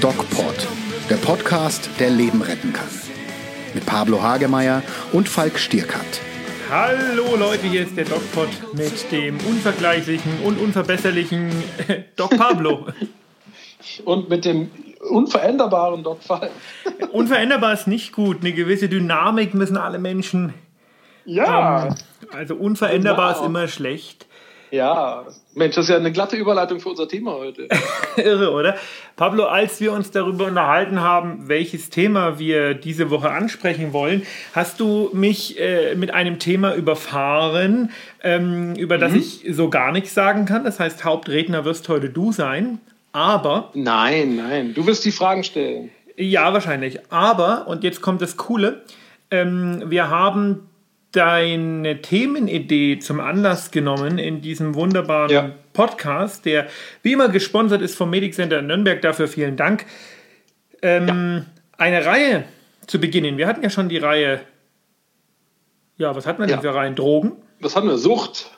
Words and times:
DocPod, 0.00 0.66
der 1.08 1.14
Podcast, 1.16 1.88
der 2.00 2.10
Leben 2.10 2.42
retten 2.42 2.72
kann. 2.72 2.88
Mit 3.72 3.86
Pablo 3.86 4.20
Hagemeyer 4.20 4.82
und 5.12 5.28
Falk 5.28 5.60
Stierkat. 5.60 6.20
Hallo 6.68 7.36
Leute, 7.36 7.68
hier 7.68 7.82
ist 7.82 7.96
der 7.96 8.06
DocPod 8.06 8.48
mit 8.72 9.12
dem 9.12 9.38
unvergleichlichen 9.46 10.40
und 10.44 10.58
unverbesserlichen 10.58 11.50
Doc 12.16 12.36
Pablo. 12.36 12.88
und 14.04 14.28
mit 14.28 14.44
dem 14.44 14.72
unveränderbaren 15.08 16.02
Doc 16.02 16.22
Falk. 16.24 16.50
Unveränderbar 17.12 17.74
ist 17.74 17.86
nicht 17.86 18.12
gut. 18.12 18.38
Eine 18.40 18.52
gewisse 18.52 18.88
Dynamik 18.88 19.54
müssen 19.54 19.76
alle 19.76 20.00
Menschen. 20.00 20.52
Ja. 21.24 21.86
Ähm, 21.86 21.94
also 22.32 22.56
unveränderbar 22.56 23.36
ist 23.36 23.44
immer 23.44 23.68
schlecht. 23.68 24.26
Ja, 24.72 25.26
Mensch, 25.54 25.74
das 25.74 25.84
ist 25.84 25.90
ja 25.90 25.96
eine 25.96 26.12
glatte 26.12 26.34
Überleitung 26.34 26.80
für 26.80 26.88
unser 26.88 27.06
Thema 27.06 27.32
heute. 27.32 27.68
Irre, 28.16 28.52
oder? 28.52 28.76
Pablo, 29.16 29.44
als 29.44 29.82
wir 29.82 29.92
uns 29.92 30.12
darüber 30.12 30.46
unterhalten 30.46 31.02
haben, 31.02 31.46
welches 31.46 31.90
Thema 31.90 32.38
wir 32.38 32.72
diese 32.72 33.10
Woche 33.10 33.30
ansprechen 33.30 33.92
wollen, 33.92 34.22
hast 34.54 34.80
du 34.80 35.10
mich 35.12 35.60
äh, 35.60 35.94
mit 35.94 36.14
einem 36.14 36.38
Thema 36.38 36.74
überfahren, 36.74 37.90
ähm, 38.22 38.74
über 38.76 38.96
das 38.96 39.12
ich 39.12 39.44
so 39.50 39.68
gar 39.68 39.92
nichts 39.92 40.14
sagen 40.14 40.46
kann. 40.46 40.64
Das 40.64 40.80
heißt, 40.80 41.04
Hauptredner 41.04 41.66
wirst 41.66 41.90
heute 41.90 42.08
du 42.08 42.32
sein. 42.32 42.78
Aber. 43.12 43.72
Nein, 43.74 44.36
nein, 44.36 44.72
du 44.72 44.86
wirst 44.86 45.04
die 45.04 45.12
Fragen 45.12 45.44
stellen. 45.44 45.90
Ja, 46.16 46.54
wahrscheinlich. 46.54 46.98
Aber, 47.12 47.66
und 47.68 47.84
jetzt 47.84 48.00
kommt 48.00 48.22
das 48.22 48.38
Coole, 48.38 48.80
ähm, 49.30 49.82
wir 49.90 50.08
haben 50.08 50.70
deine 51.12 52.00
Themenidee 52.02 52.98
zum 52.98 53.20
Anlass 53.20 53.70
genommen 53.70 54.18
in 54.18 54.40
diesem 54.40 54.74
wunderbaren 54.74 55.30
Ja. 55.30 55.50
Podcast, 55.72 56.44
der 56.44 56.66
wie 57.02 57.12
immer 57.12 57.28
gesponsert 57.28 57.82
ist 57.82 57.94
vom 57.96 58.10
Medic 58.10 58.34
Center 58.34 58.58
in 58.58 58.66
Nürnberg. 58.66 59.00
Dafür 59.02 59.28
vielen 59.28 59.56
Dank. 59.56 59.86
Ähm, 60.82 61.46
Eine 61.78 62.04
Reihe 62.04 62.44
zu 62.86 63.00
beginnen. 63.00 63.38
Wir 63.38 63.46
hatten 63.46 63.62
ja 63.62 63.70
schon 63.70 63.88
die 63.88 63.98
Reihe. 63.98 64.40
Ja, 65.98 66.14
was 66.14 66.26
hatten 66.26 66.40
wir 66.40 66.46
denn 66.46 66.56
Ja. 66.56 66.60
für 66.62 66.74
Reihen? 66.74 66.94
Drogen. 66.94 67.32
Was 67.60 67.76
haben 67.76 67.88
wir? 67.88 67.98
Sucht. 67.98 68.50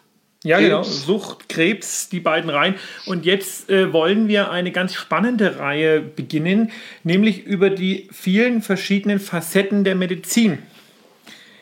Ja, 0.45 0.59
Krebs. 0.59 0.69
genau. 0.69 0.83
Sucht, 0.83 1.49
Krebs, 1.49 2.09
die 2.11 2.21
beiden 2.21 2.51
Reihen. 2.51 2.75
Und 3.07 3.25
jetzt 3.25 3.71
äh, 3.71 3.93
wollen 3.93 4.29
wir 4.29 4.51
eine 4.51 4.73
ganz 4.73 4.95
spannende 4.95 5.59
Reihe 5.59 6.01
beginnen, 6.03 6.71
nämlich 7.03 7.45
über 7.47 7.71
die 7.71 8.09
vielen 8.13 8.61
verschiedenen 8.61 9.21
Facetten 9.21 9.85
der 9.85 9.95
Medizin. 9.95 10.59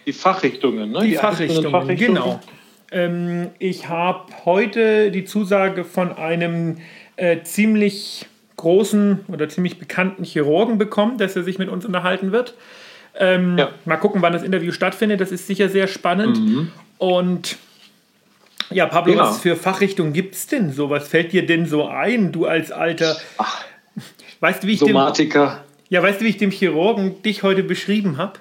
Die 0.06 0.12
Fachrichtungen, 0.12 0.90
ne? 0.90 1.00
Die, 1.00 1.18
einzelnen 1.18 1.70
Fachrichtungen, 1.70 1.96
genau. 1.96 2.40
Ähm, 2.90 3.48
ich 3.58 3.88
habe 3.88 4.32
heute 4.44 5.10
die 5.10 5.24
Zusage 5.24 5.84
von 5.84 6.12
einem 6.12 6.78
äh, 7.16 7.42
ziemlich 7.42 8.26
großen 8.56 9.20
oder 9.28 9.48
ziemlich 9.48 9.78
bekannten 9.78 10.24
Chirurgen 10.24 10.78
bekommen, 10.78 11.18
dass 11.18 11.34
er 11.36 11.42
sich 11.42 11.58
mit 11.58 11.68
uns 11.68 11.84
unterhalten 11.86 12.32
wird. 12.32 12.54
Ähm, 13.18 13.56
Ja. 13.58 13.70
Mal 13.84 13.96
gucken, 13.96 14.22
wann 14.22 14.32
das 14.32 14.42
Interview 14.42 14.72
stattfindet. 14.72 15.20
Das 15.20 15.32
ist 15.32 15.46
sicher 15.46 15.68
sehr 15.68 15.86
spannend. 15.86 16.38
Und 16.98 17.56
ja, 18.70 18.86
Pablo, 18.86 19.12
Genau. 19.14 19.24
was 19.24 19.40
für 19.40 19.56
Fachrichtungen 19.56 20.12
gibt 20.12 20.34
es 20.34 20.46
denn 20.46 20.72
so? 20.72 20.90
Was 20.90 21.08
fällt 21.08 21.32
dir 21.32 21.44
denn 21.46 21.66
so 21.66 21.86
ein, 21.88 22.32
du 22.32 22.46
als 22.46 22.70
alter. 22.72 23.16
Weißt 24.40 24.62
du, 24.62 24.66
wie 24.66 24.72
ich 24.72 24.78
dem, 24.80 24.88
Somatiker. 24.88 25.64
ja, 25.88 26.02
weißt 26.02 26.20
du, 26.20 26.24
wie 26.24 26.28
ich 26.30 26.36
dem 26.38 26.50
Chirurgen 26.50 27.22
dich 27.22 27.42
heute 27.42 27.62
beschrieben 27.62 28.16
habe? 28.16 28.34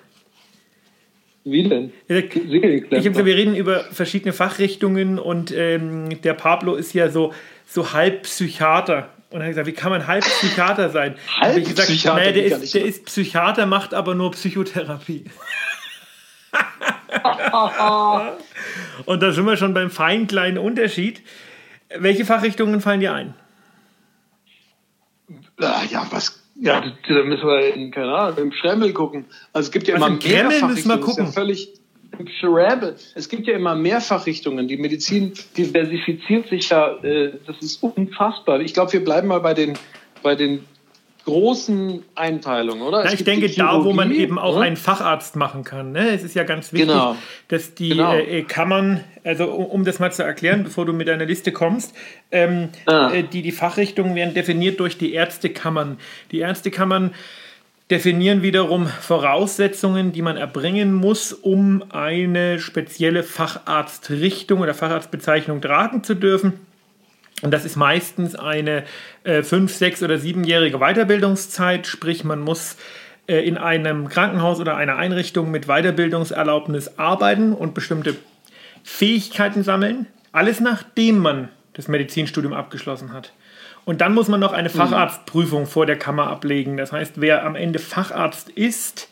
Wie 1.43 1.67
denn? 1.67 1.91
Ich 2.07 3.07
habe 3.07 3.25
wir 3.25 3.35
reden 3.35 3.55
über 3.55 3.85
verschiedene 3.85 4.31
Fachrichtungen 4.31 5.17
und 5.17 5.51
ähm, 5.51 6.21
der 6.21 6.35
Pablo 6.35 6.75
ist 6.75 6.93
ja 6.93 7.09
so, 7.09 7.33
so 7.65 7.93
halb 7.93 8.23
Psychiater. 8.23 9.09
Und 9.31 9.39
er 9.39 9.45
hat 9.45 9.51
gesagt, 9.51 9.67
wie 9.67 9.73
kann 9.73 9.91
man 9.91 10.07
halb 10.07 10.23
Psychiater 10.23 10.89
sein? 10.89 11.15
Halb 11.39 11.57
ich 11.57 11.69
gesagt, 11.69 11.87
Psychiater, 11.87 12.19
naja, 12.19 12.31
der, 12.31 12.45
ist, 12.45 12.63
ich 12.63 12.71
der 12.73 12.85
ist 12.85 13.05
Psychiater, 13.05 13.65
macht 13.65 13.93
aber 13.93 14.13
nur 14.13 14.31
Psychotherapie. 14.31 15.25
und 19.05 19.23
da 19.23 19.31
sind 19.31 19.45
wir 19.45 19.57
schon 19.57 19.73
beim 19.73 19.89
feinen 19.89 20.27
kleinen 20.27 20.57
Unterschied. 20.57 21.21
Welche 21.97 22.25
Fachrichtungen 22.25 22.81
fallen 22.81 22.99
dir 22.99 23.13
ein? 23.13 23.33
Ah, 25.59 25.83
ja, 25.89 26.05
was. 26.11 26.40
Ja, 26.61 26.79
da 26.79 27.23
müssen 27.23 27.47
wir 27.47 27.73
in, 27.73 27.89
keine 27.89 28.13
Ahnung, 28.13 28.37
im 28.37 28.51
Schremmel 28.51 28.93
gucken. 28.93 29.25
Also 29.51 29.67
es 29.67 29.71
gibt 29.71 29.87
ja 29.87 29.95
Also 29.95 30.05
immer 30.05 30.13
im 30.13 30.19
Kreml 30.19 30.47
mehr 30.47 30.67
müssen 30.67 30.89
wir 30.89 30.99
gucken. 30.99 31.25
Ja 31.25 31.31
völlig 31.31 31.73
im 32.19 32.27
Schremmel. 32.27 32.95
Es 33.15 33.29
gibt 33.29 33.47
ja 33.47 33.55
immer 33.55 33.75
mehr 33.75 33.99
Fachrichtungen. 33.99 34.67
Die 34.67 34.77
Medizin 34.77 35.33
diversifiziert 35.57 36.49
sich 36.49 36.69
ja. 36.69 36.97
Äh, 37.03 37.33
das 37.47 37.57
ist 37.61 37.81
unfassbar. 37.81 38.59
Ich 38.61 38.75
glaube, 38.75 38.93
wir 38.93 39.03
bleiben 39.03 39.27
mal 39.27 39.39
bei 39.39 39.55
den, 39.55 39.73
bei 40.21 40.35
den 40.35 40.63
großen 41.25 42.03
Einteilungen, 42.15 42.81
oder? 42.81 43.03
Na, 43.03 43.13
ich 43.13 43.23
denke, 43.23 43.49
da, 43.49 43.83
wo 43.83 43.93
man 43.93 44.11
eben 44.11 44.39
auch 44.39 44.57
ne? 44.57 44.65
einen 44.65 44.75
Facharzt 44.77 45.35
machen 45.35 45.63
kann. 45.63 45.91
Ne? 45.91 46.09
Es 46.09 46.23
ist 46.23 46.35
ja 46.35 46.43
ganz 46.43 46.73
wichtig, 46.73 46.89
Genau. 46.89 47.15
dass 47.47 47.75
die 47.75 47.89
Genau. 47.89 48.13
äh, 48.13 48.41
Kammern, 48.43 49.03
also 49.23 49.45
um, 49.45 49.65
um 49.65 49.85
das 49.85 49.99
mal 49.99 50.11
zu 50.11 50.23
erklären, 50.23 50.63
bevor 50.63 50.85
du 50.85 50.93
mit 50.93 51.07
deiner 51.07 51.25
Liste 51.25 51.51
kommst, 51.51 51.93
ähm, 52.31 52.69
Ah. 52.85 53.11
äh, 53.13 53.23
die, 53.23 53.41
die 53.43 53.51
Fachrichtungen 53.51 54.15
werden 54.15 54.33
definiert 54.33 54.79
durch 54.79 54.97
die 54.97 55.13
Ärztekammern. 55.13 55.97
Die 56.31 56.39
Ärztekammern 56.39 57.11
definieren 57.91 58.41
wiederum 58.41 58.87
Voraussetzungen, 58.87 60.13
die 60.13 60.21
man 60.21 60.37
erbringen 60.37 60.93
muss, 60.93 61.33
um 61.33 61.83
eine 61.91 62.59
spezielle 62.59 63.21
Facharztrichtung 63.21 64.61
oder 64.61 64.73
Facharztbezeichnung 64.73 65.61
tragen 65.61 66.03
zu 66.03 66.15
dürfen. 66.15 66.53
Und 67.41 67.51
das 67.51 67.65
ist 67.65 67.75
meistens 67.75 68.35
eine 68.35 68.83
äh, 69.23 69.43
fünf, 69.43 69.73
sechs 69.73 70.03
oder 70.03 70.17
siebenjährige 70.17 70.79
Weiterbildungszeit, 70.79 71.87
sprich 71.87 72.23
man 72.23 72.39
muss 72.39 72.77
äh, 73.27 73.47
in 73.47 73.57
einem 73.57 74.09
Krankenhaus 74.09 74.59
oder 74.59 74.77
einer 74.77 74.97
Einrichtung 74.97 75.51
mit 75.51 75.65
Weiterbildungserlaubnis 75.65 76.97
arbeiten 76.99 77.53
und 77.53 77.73
bestimmte 77.73 78.15
Fähigkeiten 78.83 79.63
sammeln. 79.63 80.07
Alles 80.31 80.59
nachdem 80.59 81.19
man 81.19 81.49
das 81.73 81.87
Medizinstudium 81.87 82.53
abgeschlossen 82.53 83.13
hat. 83.13 83.33
Und 83.85 84.01
dann 84.01 84.13
muss 84.13 84.27
man 84.27 84.39
noch 84.39 84.53
eine 84.53 84.69
Facharztprüfung 84.69 85.65
vor 85.65 85.85
der 85.85 85.97
Kammer 85.97 86.27
ablegen. 86.27 86.77
Das 86.77 86.91
heißt, 86.91 87.19
wer 87.19 87.43
am 87.43 87.55
Ende 87.55 87.79
Facharzt 87.79 88.49
ist, 88.49 89.09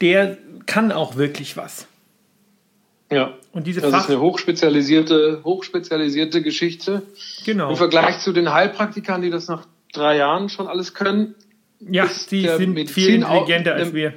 der 0.00 0.36
kann 0.66 0.92
auch 0.92 1.16
wirklich 1.16 1.56
was. 1.56 1.88
Ja. 3.10 3.34
Und 3.52 3.66
diese 3.66 3.80
Das 3.80 3.90
Fach 3.90 4.04
ist 4.04 4.10
eine 4.10 4.20
hochspezialisierte, 4.20 5.40
hochspezialisierte 5.44 6.42
Geschichte. 6.42 7.02
genau. 7.44 7.70
Im 7.70 7.76
Vergleich 7.76 8.18
zu 8.20 8.32
den 8.32 8.52
Heilpraktikern, 8.52 9.22
die 9.22 9.30
das 9.30 9.46
nach 9.48 9.66
drei 9.92 10.16
Jahren 10.16 10.48
schon 10.48 10.66
alles 10.66 10.92
können, 10.94 11.34
Ja, 11.80 12.04
ist 12.04 12.30
die 12.32 12.48
sind 12.48 12.74
Medizin 12.74 13.04
viel 13.04 13.24
auch- 13.24 13.40
intelligenter 13.42 13.74
als 13.74 13.92
der- 13.92 13.94
wir. 13.94 14.14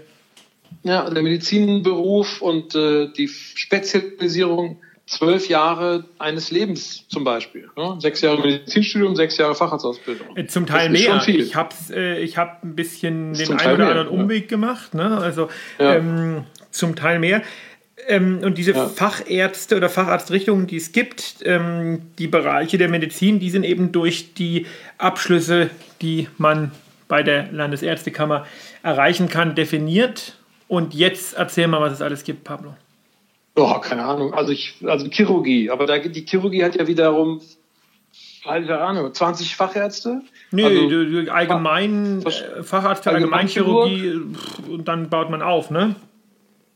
ja, 0.83 1.09
der 1.09 1.21
Medizinberuf 1.23 2.41
und 2.41 2.73
äh, 2.75 3.09
die 3.15 3.27
Spezialisierung 3.27 4.79
zwölf 5.05 5.49
Jahre 5.49 6.05
eines 6.19 6.51
Lebens 6.51 7.07
zum 7.07 7.23
Beispiel. 7.23 7.67
Ja? 7.75 7.99
Sechs 7.99 8.21
Jahre 8.21 8.41
Medizinstudium, 8.41 9.15
sechs 9.15 9.37
Jahre 9.37 9.55
Facharztausbildung. 9.55 10.37
Äh, 10.37 10.45
Zum 10.45 10.67
Teil 10.67 10.93
ist 10.93 11.03
schon 11.03 11.13
mehr. 11.15 11.21
viel. 11.21 11.41
Ich 11.41 11.55
habe 11.55 11.73
äh, 11.91 12.21
ich 12.21 12.37
hab 12.37 12.63
ein 12.63 12.75
bisschen 12.75 13.33
den 13.33 13.51
einen 13.53 13.73
oder 13.75 13.77
mehr, 13.77 13.87
anderen 13.89 14.15
ja. 14.17 14.23
Umweg 14.23 14.47
gemacht. 14.49 14.93
Ne? 14.93 15.17
Also 15.17 15.49
Ja. 15.79 15.95
ähm, 15.95 16.43
zum 16.71 16.95
Teil 16.95 17.17
mehr. 17.19 17.41
Ähm, 18.07 18.39
und 18.43 18.57
diese 18.57 18.71
Ja. 18.71 18.87
Fachärzte 18.87 19.75
oder 19.77 19.89
Facharztrichtungen, 19.89 20.67
die 20.67 20.77
es 20.77 20.91
gibt, 20.91 21.35
ähm, 21.43 22.01
die 22.17 22.27
Bereiche 22.27 22.77
der 22.77 22.89
Medizin, 22.89 23.39
die 23.39 23.49
sind 23.49 23.63
eben 23.63 23.91
durch 23.91 24.33
die 24.33 24.65
Abschlüsse, 24.97 25.69
die 26.01 26.27
man 26.37 26.71
bei 27.07 27.23
der 27.23 27.51
Landesärztekammer 27.51 28.45
erreichen 28.83 29.29
kann, 29.29 29.55
definiert. 29.55 30.35
Und 30.67 30.93
jetzt 30.93 31.35
erzähl 31.35 31.67
mal, 31.67 31.81
was 31.81 31.93
es 31.93 32.01
alles 32.01 32.23
gibt, 32.23 32.43
Pablo. 32.43 32.75
Oh, 33.55 33.73
keine 33.79 34.05
Ahnung. 34.05 34.33
Also 34.33 34.51
ich, 34.51 34.75
also 34.85 35.07
Chirurgie. 35.09 35.69
Aber 35.69 35.85
da, 35.85 35.97
die 35.97 36.25
Chirurgie 36.25 36.63
hat 36.63 36.75
ja 36.75 36.87
wiederum, 36.87 37.41
keine 38.43 38.79
Ahnung, 38.79 39.13
20 39.13 39.55
Fachärzte. 39.55 40.21
Nö, 40.51 40.63
Also, 40.65 41.31
allgemein, 41.31 42.21
Fach- 42.21 42.41
äh, 42.59 42.63
Facharzt 42.63 43.03
für 43.03 43.11
Allgemeinchirurgie 43.11 44.13
und 44.69 44.87
dann 44.87 45.09
baut 45.09 45.29
man 45.29 45.41
auf, 45.41 45.69
ne? 45.71 45.95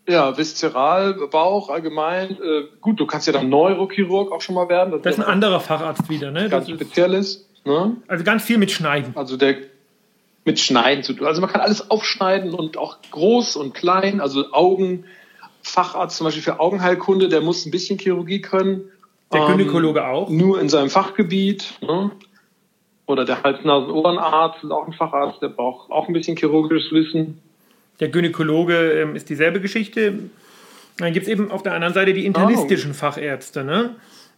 Ja, 0.07 0.37
Viszeral, 0.37 1.13
Bauch, 1.31 1.69
allgemein. 1.69 2.31
Äh, 2.31 2.63
gut, 2.81 2.99
du 2.99 3.05
kannst 3.05 3.25
ja 3.27 3.33
dann 3.33 3.49
Neurochirurg 3.49 4.31
auch 4.31 4.41
schon 4.41 4.55
mal 4.55 4.67
werden. 4.67 5.01
Das 5.01 5.13
ist 5.15 5.23
ein 5.23 5.29
anderer 5.29 5.61
Facharzt 5.61 6.09
wieder, 6.09 6.31
ne? 6.31 6.49
ganz 6.49 6.67
Das 6.67 6.75
spezielles. 6.75 7.49
Ne? 7.65 7.95
also 8.07 8.23
ganz 8.25 8.43
viel 8.43 8.57
mit 8.57 8.71
Schneiden. 8.71 9.13
Also 9.15 9.37
der 9.37 9.55
mit 10.43 10.59
Schneiden 10.59 11.03
zu 11.05 11.13
tun. 11.13 11.25
Also 11.25 11.39
man 11.39 11.49
kann 11.49 11.61
alles 11.61 11.89
aufschneiden 11.89 12.53
und 12.53 12.75
auch 12.77 12.97
groß 13.11 13.55
und 13.55 13.73
klein. 13.73 14.19
Also 14.19 14.51
Augenfacharzt 14.51 16.17
zum 16.17 16.25
Beispiel 16.25 16.43
für 16.43 16.59
Augenheilkunde, 16.59 17.29
der 17.29 17.39
muss 17.39 17.65
ein 17.65 17.71
bisschen 17.71 17.97
Chirurgie 17.97 18.41
können. 18.41 18.91
Der 19.31 19.41
Ähm, 19.41 19.57
Gynäkologe 19.57 20.05
auch. 20.05 20.29
Nur 20.29 20.59
in 20.59 20.67
seinem 20.67 20.89
Fachgebiet. 20.89 21.75
Ne? 21.81 22.11
Oder 23.05 23.23
der 23.23 23.41
Hals-Nasen-Ohrenarzt 23.43 24.63
ist 24.63 24.71
auch 24.71 24.85
ein 24.85 24.93
Facharzt, 24.93 25.41
der 25.41 25.49
braucht 25.49 25.89
auch 25.91 26.07
ein 26.07 26.13
bisschen 26.13 26.35
chirurgisches 26.35 26.91
Wissen. 26.91 27.41
Der 27.99 28.09
Gynäkologe 28.09 29.01
ähm, 29.01 29.15
ist 29.15 29.29
dieselbe 29.29 29.61
Geschichte. 29.61 30.19
Dann 30.97 31.13
gibt 31.13 31.25
es 31.25 31.31
eben 31.31 31.51
auf 31.51 31.63
der 31.63 31.73
anderen 31.73 31.93
Seite 31.93 32.13
die 32.13 32.25
internistischen 32.25 32.93
Fachärzte. 32.93 33.63
Ne? 33.63 33.95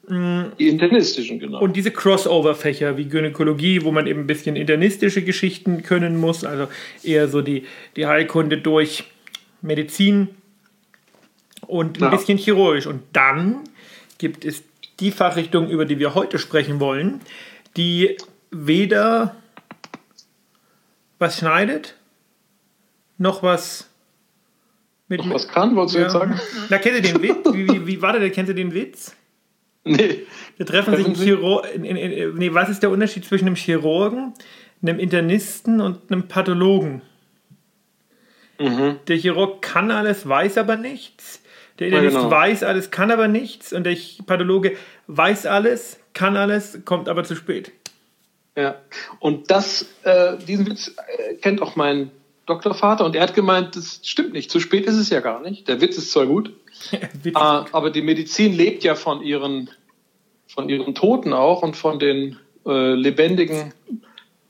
Die 0.07 0.67
internistischen, 0.67 1.39
genau. 1.39 1.59
Und 1.59 1.75
diese 1.75 1.89
Crossover-Fächer 1.89 2.95
wie 2.95 3.05
Gynäkologie, 3.05 3.83
wo 3.83 3.91
man 3.91 4.05
eben 4.05 4.21
ein 4.21 4.27
bisschen 4.27 4.55
internistische 4.55 5.23
Geschichten 5.23 5.81
können 5.81 6.17
muss, 6.17 6.43
also 6.43 6.67
eher 7.03 7.27
so 7.27 7.41
die, 7.41 7.65
die 7.95 8.05
Heilkunde 8.05 8.59
durch 8.59 9.05
Medizin 9.61 10.29
und 11.65 11.97
ein 11.97 12.03
ja. 12.03 12.09
bisschen 12.09 12.37
chirurgisch. 12.37 12.85
Und 12.85 13.01
dann 13.13 13.61
gibt 14.19 14.45
es 14.45 14.63
die 14.99 15.09
Fachrichtung, 15.11 15.69
über 15.69 15.85
die 15.85 15.97
wir 15.97 16.13
heute 16.13 16.37
sprechen 16.37 16.79
wollen, 16.79 17.21
die 17.75 18.15
weder 18.51 19.35
was 21.17 21.39
schneidet, 21.39 21.95
noch 23.17 23.43
was 23.43 23.89
mit. 25.07 25.25
Noch 25.25 25.35
was 25.35 25.47
kann, 25.47 25.75
wolltest 25.75 25.95
du 25.95 25.99
ja. 25.99 26.05
jetzt 26.05 26.13
sagen? 26.13 26.39
Na, 26.69 26.77
kennt 26.77 26.95
ihr 26.95 27.01
den 27.01 27.21
Witz? 27.21 27.53
Wie, 27.53 27.67
wie, 27.67 27.87
wie 27.87 28.01
war 28.01 28.17
der? 28.17 28.29
Kennt 28.29 28.49
ihr 28.49 28.55
den 28.55 28.73
Witz? 28.73 29.15
Nee. 29.83 30.25
Da 30.57 30.65
treffen 30.65 30.95
sich 30.95 31.05
ein 31.05 31.15
Chirurg. 31.15 31.67
Nee, 31.77 32.53
was 32.53 32.69
ist 32.69 32.81
der 32.81 32.89
Unterschied 32.89 33.23
zwischen 33.23 33.45
einem 33.45 33.55
Chirurgen, 33.55 34.33
einem 34.81 34.99
Internisten 34.99 35.79
und 35.79 36.11
einem 36.11 36.27
Pathologen? 36.27 37.03
Mhm. 38.59 38.99
Der 39.07 39.17
Chirurg 39.17 39.61
kann 39.61 39.91
alles, 39.91 40.27
weiß 40.27 40.57
aber 40.57 40.75
nichts. 40.75 41.41
Der 41.77 41.87
Internist 41.87 42.15
ja, 42.15 42.21
genau. 42.21 42.31
weiß 42.31 42.63
alles, 42.63 42.89
kann 42.89 43.11
aber 43.11 43.27
nichts. 43.27 43.73
Und 43.73 43.83
der 43.83 43.95
Pathologe 44.25 44.75
weiß 45.07 45.45
alles, 45.45 45.99
kann 46.13 46.35
alles, 46.35 46.79
kommt 46.85 47.09
aber 47.09 47.23
zu 47.23 47.35
spät. 47.35 47.71
Ja, 48.57 48.81
und 49.19 49.51
das, 49.51 49.85
äh, 50.03 50.37
diesen 50.37 50.65
Witz 50.65 50.95
äh, 50.97 51.35
kennt 51.35 51.61
auch 51.61 51.75
mein 51.75 52.09
Doktorvater 52.45 53.05
und 53.05 53.15
er 53.15 53.23
hat 53.23 53.33
gemeint, 53.33 53.75
das 53.75 54.01
stimmt 54.03 54.33
nicht, 54.33 54.51
zu 54.51 54.59
spät 54.59 54.85
ist 54.85 54.95
es 54.95 55.09
ja 55.09 55.19
gar 55.19 55.41
nicht. 55.41 55.67
Der 55.67 55.81
Witz 55.81 55.97
ist 55.97 56.11
zwar 56.11 56.25
gut, 56.25 56.51
äh, 56.91 57.31
aber 57.33 57.89
die 57.89 58.01
Medizin 58.01 58.53
lebt 58.53 58.83
ja 58.83 58.95
von 58.95 59.21
ihren, 59.21 59.69
von 60.47 60.69
ihren 60.69 60.93
Toten 60.93 61.33
auch 61.33 61.63
und 61.63 61.75
von 61.75 61.99
den 61.99 62.37
äh, 62.65 62.93
lebendigen 62.93 63.73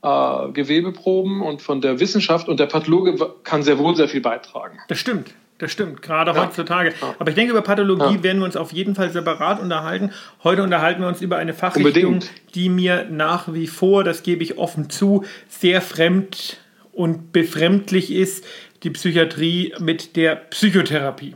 äh, 0.02 0.50
Gewebeproben 0.52 1.42
und 1.42 1.62
von 1.62 1.82
der 1.82 2.00
Wissenschaft 2.00 2.50
und 2.50 2.60
der 2.60 2.68
Pathologe 2.68 3.16
kann 3.44 3.64
sehr 3.64 3.78
wohl 3.78 3.96
sehr 3.96 4.10
viel 4.10 4.22
beitragen. 4.22 4.80
Das 4.88 5.00
stimmt. 5.00 5.34
Das 5.58 5.72
stimmt, 5.72 6.02
gerade 6.02 6.32
ja. 6.32 6.44
heutzutage. 6.44 6.94
Aber 7.18 7.30
ich 7.30 7.36
denke, 7.36 7.52
über 7.52 7.62
Pathologie 7.62 8.16
ja. 8.16 8.24
werden 8.24 8.40
wir 8.40 8.46
uns 8.46 8.58
auf 8.58 8.74
jeden 8.74 8.94
Fall 8.94 9.10
separat 9.12 9.62
unterhalten. 9.62 10.12
Heute 10.44 10.64
unterhalten 10.64 11.00
wir 11.02 11.08
uns 11.08 11.22
über 11.22 11.38
eine 11.38 11.54
Fachrichtung, 11.54 12.16
Unbedingt. 12.16 12.30
die 12.56 12.68
mir 12.68 13.08
nach 13.10 13.54
wie 13.54 13.68
vor, 13.68 14.04
das 14.04 14.22
gebe 14.22 14.44
ich 14.44 14.58
offen 14.58 14.90
zu, 14.90 15.24
sehr 15.48 15.82
fremd 15.82 16.58
und 16.96 17.32
befremdlich 17.32 18.12
ist, 18.12 18.46
die 18.84 18.90
Psychiatrie 18.90 19.74
mit 19.80 20.16
der 20.16 20.36
Psychotherapie. 20.36 21.36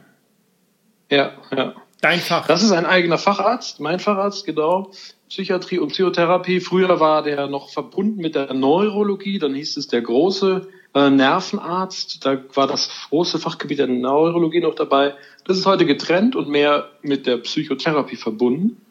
Ja, 1.10 1.34
ja. 1.56 1.74
Dein 2.02 2.20
Fach. 2.20 2.48
Das 2.48 2.64
ist 2.64 2.72
ein 2.72 2.86
eigener 2.86 3.18
Facharzt, 3.18 3.82
mein 3.82 4.00
Facharzt, 4.00 4.46
genau. 4.46 4.92
Psychiatrie 5.28 5.80
und 5.80 5.90
Psychotherapie. 5.90 6.62
Früher 6.62 7.00
war 7.00 7.24
der 7.24 7.48
noch 7.48 7.70
verbunden 7.70 8.22
mit 8.22 8.36
der 8.36 8.54
Neurologie, 8.54 9.38
dann 9.38 9.54
hieß 9.54 9.78
es 9.78 9.88
der 9.88 10.02
große 10.02 10.68
äh, 10.96 11.10
Nervenarzt. 11.10 12.26
Da 12.26 12.42
war 12.54 12.68
das 12.68 12.90
große 13.10 13.38
Fachgebiet 13.38 13.80
der 13.80 13.88
Neurologie 13.88 14.62
noch 14.62 14.76
dabei. 14.76 15.14
Das 15.46 15.58
ist 15.58 15.66
heute 15.66 15.86
getrennt 15.86 16.36
und 16.36 16.48
mehr 16.48 16.90
mit 17.02 17.28
der 17.28 17.38
Psychotherapie 17.38 18.16
verbunden. 18.16 18.82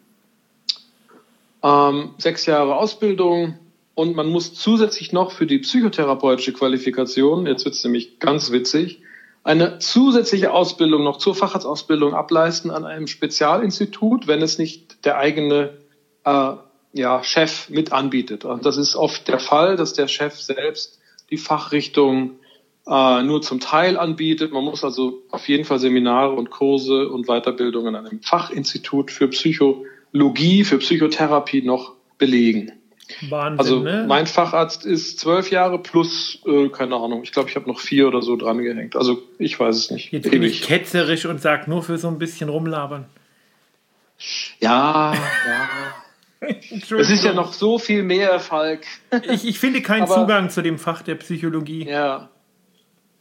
Ähm, 1.62 2.10
sechs 2.18 2.44
Jahre 2.46 2.76
Ausbildung 2.76 3.58
und 3.98 4.14
man 4.14 4.28
muss 4.28 4.54
zusätzlich 4.54 5.12
noch 5.12 5.32
für 5.32 5.44
die 5.44 5.58
psychotherapeutische 5.58 6.52
Qualifikation, 6.52 7.48
jetzt 7.48 7.64
wird 7.64 7.74
es 7.74 7.82
nämlich 7.82 8.20
ganz 8.20 8.52
witzig, 8.52 9.02
eine 9.42 9.80
zusätzliche 9.80 10.52
Ausbildung 10.52 11.02
noch 11.02 11.16
zur 11.16 11.34
Facharztausbildung 11.34 12.14
ableisten 12.14 12.70
an 12.70 12.84
einem 12.84 13.08
Spezialinstitut, 13.08 14.28
wenn 14.28 14.40
es 14.40 14.56
nicht 14.56 15.04
der 15.04 15.18
eigene 15.18 15.78
äh, 16.24 16.52
ja, 16.92 17.24
Chef 17.24 17.70
mit 17.70 17.90
anbietet. 17.90 18.44
Und 18.44 18.64
das 18.64 18.76
ist 18.76 18.94
oft 18.94 19.26
der 19.26 19.40
Fall, 19.40 19.74
dass 19.74 19.94
der 19.94 20.06
Chef 20.06 20.34
selbst 20.34 21.00
die 21.30 21.36
Fachrichtung 21.36 22.38
äh, 22.86 23.22
nur 23.24 23.42
zum 23.42 23.58
Teil 23.58 23.98
anbietet. 23.98 24.52
Man 24.52 24.62
muss 24.62 24.84
also 24.84 25.24
auf 25.32 25.48
jeden 25.48 25.64
Fall 25.64 25.80
Seminare 25.80 26.34
und 26.34 26.50
Kurse 26.50 27.08
und 27.08 27.26
Weiterbildungen 27.26 27.96
an 27.96 28.06
einem 28.06 28.22
Fachinstitut 28.22 29.10
für 29.10 29.26
Psychologie, 29.26 30.62
für 30.62 30.78
Psychotherapie 30.78 31.62
noch 31.62 31.94
belegen. 32.16 32.77
Wahnsinn, 33.28 33.58
also 33.58 33.81
ne? 33.81 34.05
mein 34.06 34.26
Facharzt 34.26 34.84
ist 34.84 35.19
zwölf 35.19 35.50
Jahre 35.50 35.78
plus, 35.78 36.40
äh, 36.46 36.69
keine 36.69 36.96
Ahnung, 36.96 37.22
ich 37.22 37.32
glaube, 37.32 37.49
ich 37.49 37.56
habe 37.56 37.69
noch 37.69 37.81
vier 37.81 38.08
oder 38.08 38.22
so 38.22 38.37
dran 38.37 38.58
gehängt. 38.58 38.96
Also 38.96 39.22
ich 39.38 39.58
weiß 39.58 39.76
es 39.76 39.90
nicht. 39.90 40.12
Jetzt 40.12 40.31
bin 40.31 40.43
ich 40.43 40.62
ketzerisch 40.62 41.26
und 41.26 41.40
sag 41.40 41.69
nur 41.69 41.82
für 41.82 41.99
so 41.99 42.08
ein 42.08 42.19
bisschen 42.19 42.49
rumlabern. 42.49 43.06
Ja, 44.60 45.14
ja. 45.14 45.69
Es 46.40 47.10
ist 47.10 47.25
ja 47.25 47.32
noch 47.32 47.52
so 47.52 47.78
viel 47.78 48.02
mehr, 48.02 48.38
Falk. 48.38 48.82
Ich, 49.28 49.46
ich 49.46 49.58
finde 49.58 49.82
keinen 49.82 50.02
Aber, 50.02 50.14
Zugang 50.14 50.50
zu 50.50 50.62
dem 50.62 50.78
Fach 50.78 51.02
der 51.02 51.16
Psychologie. 51.16 51.87
Ja. 51.88 52.31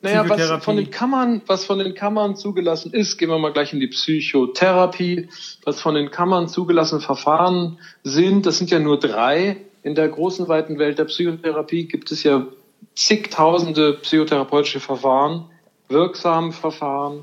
Naja, 0.01 0.29
was 0.29 0.63
von 0.63 0.77
den 0.77 0.91
Kammern, 0.91 1.41
was 1.47 1.65
von 1.65 1.79
den 1.79 1.95
Kammern 1.95 2.35
zugelassen 2.35 2.93
ist, 2.93 3.17
gehen 3.17 3.29
wir 3.29 3.39
mal 3.39 3.51
gleich 3.51 3.73
in 3.73 3.79
die 3.79 3.87
Psychotherapie. 3.87 5.29
Was 5.63 5.81
von 5.81 5.95
den 5.95 6.11
Kammern 6.11 6.47
zugelassene 6.47 7.01
Verfahren 7.01 7.79
sind, 8.03 8.45
das 8.45 8.59
sind 8.59 8.69
ja 8.69 8.77
nur 8.77 8.99
drei. 8.99 9.57
In 9.87 9.95
der 9.95 10.09
großen 10.09 10.49
weiten 10.49 10.79
Welt 10.79 10.99
der 10.99 11.05
Psychotherapie 11.05 11.85
gibt 11.85 12.11
es 12.11 12.21
ja 12.23 12.45
zigtausende 12.93 13.93
psychotherapeutische 13.93 14.81
Verfahren, 14.81 15.45
wirksame 15.87 16.51
Verfahren, 16.51 17.21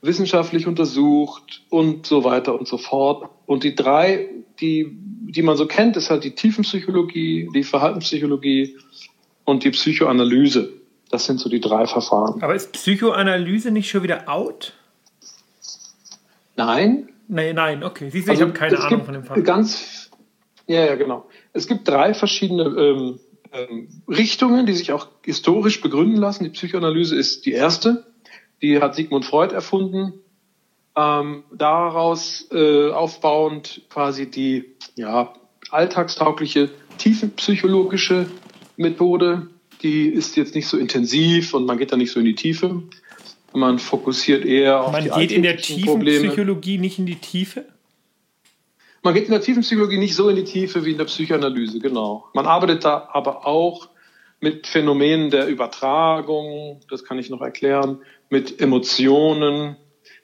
wissenschaftlich 0.00 0.66
untersucht 0.66 1.60
und 1.68 2.06
so 2.06 2.24
weiter 2.24 2.58
und 2.58 2.66
so 2.66 2.78
fort. 2.78 3.28
Und 3.44 3.62
die 3.62 3.74
drei, 3.74 4.30
die, 4.58 4.88
die 4.90 5.42
man 5.42 5.58
so 5.58 5.66
kennt, 5.66 5.98
ist 5.98 6.08
halt 6.08 6.24
die 6.24 6.34
Tiefenpsychologie, 6.34 7.50
die 7.54 7.62
Verhaltenspsychologie 7.62 8.74
und 9.44 9.62
die 9.62 9.70
Psychoanalyse. 9.70 10.72
Das 11.10 11.26
sind 11.26 11.40
so 11.40 11.50
die 11.50 11.60
drei 11.60 11.86
Verfahren. 11.86 12.42
Aber 12.42 12.54
ist 12.54 12.72
Psychoanalyse 12.72 13.70
nicht 13.70 13.90
schon 13.90 14.02
wieder 14.02 14.30
out? 14.30 14.72
Nein. 16.56 17.10
Nein, 17.28 17.54
nein, 17.54 17.84
okay. 17.84 18.08
Siehst 18.08 18.28
du, 18.28 18.30
also, 18.30 18.44
ich 18.44 18.48
habe 18.48 18.58
keine 18.58 18.78
Ahnung 18.78 19.04
von 19.04 19.12
dem 19.12 19.24
Fach. 19.24 19.42
Ganz, 19.44 20.01
ja, 20.66 20.86
ja, 20.86 20.94
genau. 20.94 21.26
Es 21.52 21.66
gibt 21.66 21.88
drei 21.88 22.14
verschiedene 22.14 22.64
ähm, 22.64 23.20
ähm, 23.52 23.88
Richtungen, 24.08 24.66
die 24.66 24.72
sich 24.72 24.92
auch 24.92 25.08
historisch 25.24 25.80
begründen 25.80 26.16
lassen. 26.16 26.44
Die 26.44 26.50
Psychoanalyse 26.50 27.16
ist 27.16 27.44
die 27.46 27.52
erste. 27.52 28.06
Die 28.62 28.80
hat 28.80 28.94
Sigmund 28.94 29.24
Freud 29.24 29.54
erfunden. 29.54 30.14
Ähm, 30.96 31.44
daraus 31.52 32.46
äh, 32.52 32.90
aufbauend 32.90 33.82
quasi 33.88 34.30
die 34.30 34.74
ja, 34.94 35.32
alltagstaugliche 35.70 36.70
tiefenpsychologische 36.98 38.26
Methode. 38.76 39.48
Die 39.82 40.06
ist 40.06 40.36
jetzt 40.36 40.54
nicht 40.54 40.68
so 40.68 40.76
intensiv 40.76 41.54
und 41.54 41.66
man 41.66 41.78
geht 41.78 41.92
da 41.92 41.96
nicht 41.96 42.12
so 42.12 42.20
in 42.20 42.26
die 42.26 42.34
Tiefe. 42.34 42.82
Man 43.54 43.78
fokussiert 43.78 44.44
eher 44.44 44.80
auf 44.80 44.92
man 44.92 45.02
die 45.02 45.10
Man 45.10 45.20
geht 45.20 45.32
in 45.32 45.42
der 45.42 45.56
Tiefenpsychologie 45.56 46.78
nicht 46.78 46.98
in 46.98 47.06
die 47.06 47.16
Tiefe? 47.16 47.64
Man 49.02 49.14
geht 49.14 49.24
in 49.24 49.32
der 49.32 49.40
Tiefenpsychologie 49.40 49.98
nicht 49.98 50.14
so 50.14 50.28
in 50.28 50.36
die 50.36 50.44
Tiefe 50.44 50.84
wie 50.84 50.92
in 50.92 50.98
der 50.98 51.06
Psychoanalyse, 51.06 51.80
genau. 51.80 52.26
Man 52.34 52.46
arbeitet 52.46 52.84
da 52.84 53.08
aber 53.12 53.46
auch 53.46 53.88
mit 54.40 54.66
Phänomenen 54.66 55.30
der 55.30 55.48
Übertragung, 55.48 56.80
das 56.88 57.04
kann 57.04 57.18
ich 57.18 57.30
noch 57.30 57.40
erklären, 57.40 57.98
mit 58.30 58.60
Emotionen, 58.60 59.76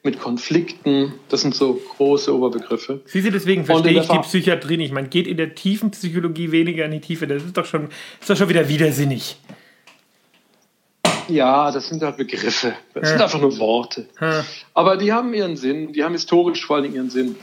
mit 0.03 0.19
Konflikten. 0.19 1.13
Das 1.29 1.41
sind 1.41 1.55
so 1.55 1.73
große 1.73 2.33
Oberbegriffe. 2.33 3.01
Siehst 3.05 3.27
du, 3.27 3.31
deswegen 3.31 3.65
verstehe 3.65 3.99
ich 3.99 4.07
die 4.07 4.19
Psychiatrie 4.19 4.77
nicht. 4.77 4.93
Man 4.93 5.09
geht 5.09 5.27
in 5.27 5.37
der 5.37 5.55
tiefen 5.55 5.91
Psychologie 5.91 6.51
weniger 6.51 6.85
in 6.85 6.91
die 6.91 7.01
Tiefe. 7.01 7.27
Das 7.27 7.43
ist 7.43 7.57
doch 7.57 7.65
schon, 7.65 7.89
ist 8.19 8.29
doch 8.29 8.37
schon 8.37 8.49
wieder 8.49 8.67
widersinnig. 8.69 9.37
Ja, 11.27 11.71
das 11.71 11.89
sind 11.89 12.01
halt 12.01 12.17
Begriffe. 12.17 12.73
Das 12.93 13.03
ja. 13.03 13.09
sind 13.09 13.21
einfach 13.21 13.39
nur 13.39 13.57
Worte. 13.59 14.07
Ja. 14.19 14.43
Aber 14.73 14.97
die 14.97 15.13
haben 15.13 15.33
ihren 15.33 15.57
Sinn. 15.57 15.93
Die 15.93 16.03
haben 16.03 16.13
historisch 16.13 16.65
vor 16.65 16.77
allem 16.77 16.95
ihren 16.95 17.09
Sinn. 17.09 17.35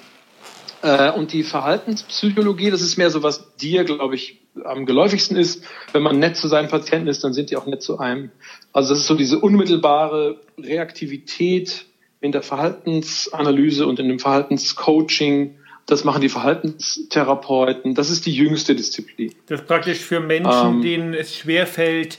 Äh, 0.87 1.11
und 1.11 1.33
die 1.33 1.43
Verhaltenspsychologie, 1.43 2.71
das 2.71 2.81
ist 2.81 2.97
mehr 2.97 3.11
so, 3.11 3.25
was 3.25 3.57
dir, 3.57 3.83
glaube 3.83 4.15
ich, 4.15 4.41
am 4.65 4.87
geläufigsten 4.87 5.37
ist. 5.37 5.65
Wenn 5.93 6.03
man 6.03 6.21
nett 6.21 6.37
zu 6.37 6.47
seinen 6.47 6.69
Patienten 6.69 7.09
ist, 7.09 7.25
dann 7.25 7.33
sind 7.33 7.51
die 7.51 7.57
auch 7.57 7.67
nett 7.67 7.83
zu 7.83 7.99
einem. 7.99 8.31
Also 8.73 8.91
das 8.91 9.01
ist 9.01 9.09
so 9.09 9.17
diese 9.17 9.41
unmittelbare 9.41 10.41
Reaktivität 10.57 11.87
in 12.21 12.31
der 12.31 12.43
Verhaltensanalyse 12.43 13.85
und 13.85 13.99
in 13.99 14.07
dem 14.07 14.21
Verhaltenscoaching. 14.21 15.57
Das 15.87 16.05
machen 16.05 16.21
die 16.21 16.29
Verhaltenstherapeuten. 16.29 17.97
Das 17.97 18.09
ist 18.09 18.25
die 18.25 18.33
jüngste 18.33 18.77
Disziplin. 18.77 19.35
Das 19.49 19.63
ist 19.63 19.67
praktisch 19.67 19.99
für 19.99 20.21
Menschen, 20.21 20.77
ähm, 20.77 20.83
denen 20.83 21.15
es 21.15 21.35
schwerfällt, 21.35 22.19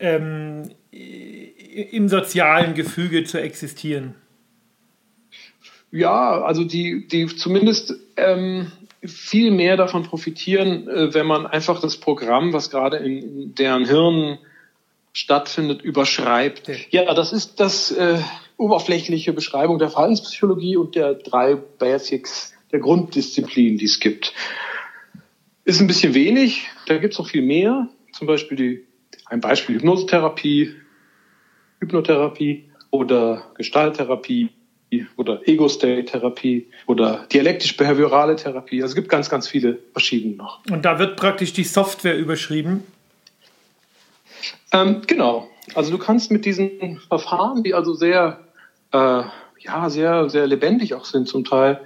ähm, 0.00 0.70
im 0.90 2.08
sozialen 2.08 2.74
Gefüge 2.74 3.22
zu 3.22 3.40
existieren. 3.40 4.16
Ja, 5.90 6.42
also 6.42 6.64
die, 6.64 7.06
die 7.08 7.26
zumindest 7.26 7.94
ähm, 8.16 8.70
viel 9.02 9.50
mehr 9.50 9.76
davon 9.76 10.02
profitieren, 10.02 10.88
äh, 10.88 11.14
wenn 11.14 11.26
man 11.26 11.46
einfach 11.46 11.80
das 11.80 11.96
Programm, 11.96 12.52
was 12.52 12.70
gerade 12.70 12.98
in, 12.98 13.22
in 13.22 13.54
deren 13.54 13.86
Hirnen 13.86 14.38
stattfindet, 15.12 15.82
überschreibt. 15.82 16.70
Ja, 16.90 17.14
das 17.14 17.32
ist 17.32 17.60
das 17.60 17.90
äh, 17.90 18.18
oberflächliche 18.56 19.32
Beschreibung 19.32 19.78
der 19.78 19.90
Verhaltenspsychologie 19.90 20.76
und 20.76 20.94
der 20.94 21.14
drei 21.14 21.54
Basics 21.54 22.54
der 22.70 22.80
Grunddisziplinen, 22.80 23.78
die 23.78 23.86
es 23.86 23.98
gibt. 24.00 24.34
Ist 25.64 25.80
ein 25.80 25.86
bisschen 25.86 26.14
wenig, 26.14 26.68
da 26.86 26.98
gibt 26.98 27.14
es 27.14 27.18
noch 27.18 27.28
viel 27.28 27.42
mehr. 27.42 27.88
Zum 28.12 28.26
Beispiel 28.26 28.56
die, 28.56 28.86
ein 29.26 29.40
Beispiel 29.40 29.76
Hypnosetherapie, 29.76 30.74
Hypnotherapie 31.80 32.70
oder 32.90 33.52
Gestalttherapie 33.56 34.50
oder 35.16 35.46
Ego-State-Therapie 35.46 36.68
oder 36.86 37.26
dialektisch-behaviorale 37.32 38.36
Therapie. 38.36 38.82
Also 38.82 38.92
es 38.92 38.94
gibt 38.94 39.08
ganz, 39.08 39.28
ganz 39.28 39.48
viele 39.48 39.78
verschiedene 39.92 40.36
noch. 40.36 40.60
Und 40.70 40.84
da 40.84 40.98
wird 40.98 41.16
praktisch 41.16 41.52
die 41.52 41.64
Software 41.64 42.16
überschrieben? 42.16 42.84
Ähm, 44.72 45.02
genau. 45.06 45.48
Also 45.74 45.90
du 45.90 45.98
kannst 45.98 46.30
mit 46.30 46.44
diesen 46.44 47.00
Verfahren, 47.08 47.62
die 47.62 47.74
also 47.74 47.92
sehr, 47.94 48.40
äh, 48.92 49.22
ja, 49.60 49.90
sehr, 49.90 50.30
sehr 50.30 50.46
lebendig 50.46 50.94
auch 50.94 51.04
sind 51.04 51.28
zum 51.28 51.44
Teil, 51.44 51.80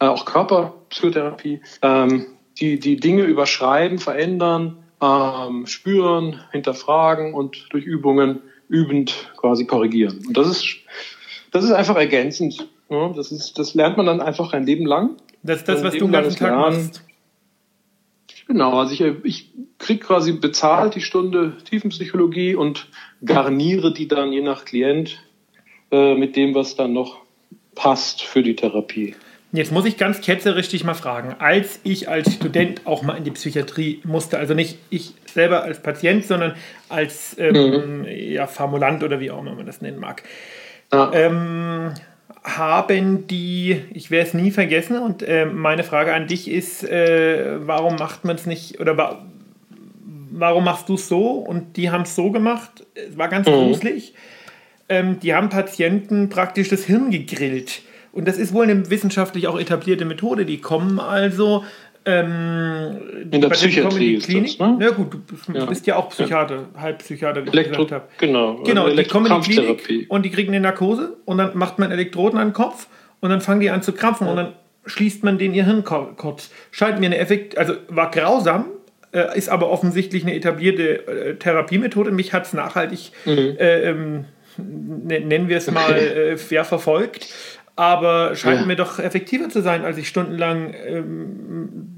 äh, 0.00 0.06
auch 0.06 0.24
Körperpsychotherapie, 0.24 1.60
ähm, 1.82 2.26
die, 2.58 2.78
die 2.78 2.96
Dinge 2.96 3.24
überschreiben, 3.24 3.98
verändern, 3.98 4.84
ähm, 5.02 5.66
spüren, 5.66 6.40
hinterfragen 6.52 7.34
und 7.34 7.66
durch 7.70 7.84
Übungen 7.84 8.42
übend 8.68 9.32
quasi 9.36 9.66
korrigieren. 9.66 10.22
Und 10.26 10.36
das 10.36 10.48
ist, 10.48 10.64
das 11.54 11.62
ist 11.62 11.70
einfach 11.70 11.94
ergänzend. 11.94 12.68
Ja, 12.90 13.10
das, 13.10 13.30
ist, 13.30 13.60
das 13.60 13.74
lernt 13.74 13.96
man 13.96 14.06
dann 14.06 14.20
einfach 14.20 14.52
ein 14.52 14.66
Leben 14.66 14.86
lang. 14.86 15.10
Das 15.44 15.58
ist 15.58 15.68
das, 15.68 15.84
was 15.84 15.92
du 15.94 16.00
den 16.00 16.12
ganzen 16.12 16.36
Tag 16.36 16.50
Lernen. 16.50 16.76
machst. 16.76 17.04
Genau, 18.48 18.78
also 18.80 18.92
ich, 18.92 19.00
ich 19.24 19.52
kriege 19.78 20.00
quasi 20.04 20.32
bezahlt 20.32 20.96
die 20.96 21.00
Stunde 21.00 21.56
Tiefenpsychologie 21.70 22.56
und 22.56 22.88
garniere 23.24 23.94
die 23.94 24.08
dann 24.08 24.32
je 24.32 24.42
nach 24.42 24.64
Klient 24.64 25.22
äh, 25.92 26.16
mit 26.16 26.34
dem, 26.34 26.56
was 26.56 26.74
dann 26.74 26.92
noch 26.92 27.22
passt 27.76 28.22
für 28.22 28.42
die 28.42 28.56
Therapie. 28.56 29.14
Jetzt 29.52 29.70
muss 29.70 29.84
ich 29.84 29.96
ganz 29.96 30.20
ketzerisch 30.20 30.82
mal 30.82 30.94
fragen, 30.94 31.36
als 31.38 31.78
ich 31.84 32.08
als 32.08 32.34
Student 32.34 32.84
auch 32.84 33.04
mal 33.04 33.16
in 33.16 33.22
die 33.22 33.30
Psychiatrie 33.30 34.00
musste, 34.02 34.38
also 34.38 34.54
nicht 34.54 34.78
ich 34.90 35.14
selber 35.32 35.62
als 35.62 35.80
Patient, 35.80 36.24
sondern 36.24 36.56
als 36.88 37.36
ähm, 37.38 38.00
mhm. 38.00 38.06
ja, 38.08 38.48
Formulant 38.48 39.04
oder 39.04 39.20
wie 39.20 39.30
auch 39.30 39.40
immer 39.40 39.54
man 39.54 39.66
das 39.66 39.80
nennen 39.80 40.00
mag, 40.00 40.24
ja. 40.94 41.12
ähm, 41.12 41.92
haben 42.42 43.26
die, 43.26 43.82
ich 43.92 44.10
werde 44.10 44.28
es 44.28 44.34
nie 44.34 44.50
vergessen 44.50 44.98
und 44.98 45.22
äh, 45.22 45.46
meine 45.46 45.82
Frage 45.82 46.12
an 46.12 46.26
dich 46.26 46.50
ist, 46.50 46.84
äh, 46.84 47.66
warum 47.66 47.96
macht 47.96 48.24
man 48.24 48.36
es 48.36 48.46
nicht 48.46 48.80
oder 48.80 48.96
wa 48.96 49.24
warum 50.36 50.64
machst 50.64 50.88
du 50.88 50.94
es 50.94 51.08
so 51.08 51.30
und 51.30 51.76
die 51.76 51.90
haben 51.90 52.02
es 52.02 52.16
so 52.16 52.32
gemacht, 52.32 52.84
es 52.94 53.16
war 53.16 53.28
ganz 53.28 53.46
mhm. 53.46 53.52
gruselig, 53.52 54.14
ähm, 54.88 55.20
die 55.20 55.32
haben 55.32 55.48
Patienten 55.48 56.28
praktisch 56.28 56.68
das 56.68 56.84
Hirn 56.84 57.10
gegrillt 57.10 57.82
und 58.14 58.28
das 58.28 58.38
ist 58.38 58.52
wohl 58.52 58.62
eine 58.62 58.90
wissenschaftlich 58.90 59.48
auch 59.48 59.58
etablierte 59.58 60.04
Methode. 60.04 60.46
Die 60.46 60.60
kommen 60.60 61.00
also 61.00 61.64
ähm, 62.06 63.28
in 63.30 63.40
der 63.40 63.48
Psychiatrie 63.50 64.14
in 64.14 64.20
die 64.20 64.26
Klinik. 64.26 64.58
Das, 64.58 64.68
ne? 64.68 64.84
Ja 64.84 64.90
gut, 64.90 65.14
du 65.14 65.18
bist 65.18 65.48
ja, 65.52 65.64
bist 65.64 65.86
ja 65.86 65.96
auch 65.96 66.10
Psychiater, 66.10 66.66
ja. 66.74 66.80
Halbpsychiater, 66.80 67.44
wie 67.44 67.50
Elektro 67.50 67.82
ich 67.82 67.88
gesagt 67.88 67.92
habe. 67.92 68.04
Genau, 68.18 68.56
genau 68.62 68.88
die 68.88 69.04
kommen 69.04 69.26
in 69.26 69.40
die 69.40 69.50
Klinik 69.50 70.10
und 70.10 70.24
die 70.24 70.30
kriegen 70.30 70.52
eine 70.52 70.60
Narkose 70.60 71.16
und 71.24 71.38
dann 71.38 71.56
macht 71.56 71.78
man 71.78 71.90
Elektroden 71.90 72.38
an 72.38 72.48
den 72.48 72.54
Kopf 72.54 72.88
und 73.20 73.30
dann 73.30 73.40
fangen 73.40 73.60
die 73.60 73.70
an 73.70 73.82
zu 73.82 73.92
krampfen 73.92 74.26
ja. 74.26 74.32
und 74.32 74.36
dann 74.36 74.52
schließt 74.86 75.24
man 75.24 75.38
den 75.38 75.54
ihr 75.54 75.64
Hirn 75.64 75.82
kurz. 75.84 76.50
Schalten 76.70 77.00
mir 77.00 77.06
eine 77.06 77.18
Effekt, 77.18 77.56
also 77.56 77.74
war 77.88 78.10
grausam, 78.10 78.66
äh, 79.12 79.36
ist 79.38 79.48
aber 79.48 79.70
offensichtlich 79.70 80.24
eine 80.24 80.34
etablierte 80.34 81.06
äh, 81.06 81.36
Therapiemethode. 81.36 82.10
Mich 82.10 82.34
hat 82.34 82.44
es 82.44 82.52
nachhaltig, 82.52 83.12
mhm. 83.24 83.56
äh, 83.58 83.80
ähm, 83.82 84.24
nennen 84.58 85.48
wir 85.48 85.56
es 85.56 85.70
mal. 85.70 85.94
Äh, 85.94 86.36
fair 86.36 86.64
verfolgt 86.64 87.28
aber 87.76 88.36
scheint 88.36 88.60
ja. 88.60 88.66
mir 88.66 88.76
doch 88.76 88.98
effektiver 88.98 89.48
zu 89.48 89.62
sein, 89.62 89.84
als 89.84 89.96
sich 89.96 90.08
stundenlang 90.08 90.74
ähm, 90.74 91.96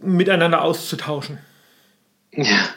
miteinander 0.00 0.62
auszutauschen. 0.62 1.38
Ja, 2.32 2.68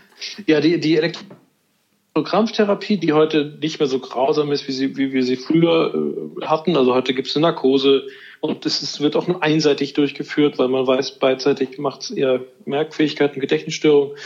ja 0.47 0.59
die, 0.59 0.79
die 0.79 0.97
Elektrokrampftherapie, 0.97 2.97
die 2.97 3.13
heute 3.13 3.57
nicht 3.61 3.79
mehr 3.79 3.87
so 3.87 3.99
grausam 3.99 4.51
ist, 4.51 4.67
wie, 4.67 4.71
sie, 4.71 4.97
wie 4.97 5.13
wir 5.13 5.23
sie 5.23 5.37
früher 5.37 5.93
äh, 5.93 6.45
hatten. 6.45 6.75
Also 6.75 6.95
heute 6.95 7.13
gibt 7.13 7.27
es 7.27 7.35
eine 7.35 7.47
Narkose 7.47 8.07
und 8.39 8.65
es 8.65 8.81
ist, 8.81 8.99
wird 8.99 9.15
auch 9.15 9.27
nur 9.27 9.43
einseitig 9.43 9.93
durchgeführt, 9.93 10.57
weil 10.57 10.69
man 10.69 10.87
weiß, 10.87 11.19
beidseitig 11.19 11.77
macht 11.77 12.01
es 12.01 12.11
eher 12.11 12.41
Merkfähigkeiten, 12.65 13.39
Gedächtnisstörungen. 13.39 14.17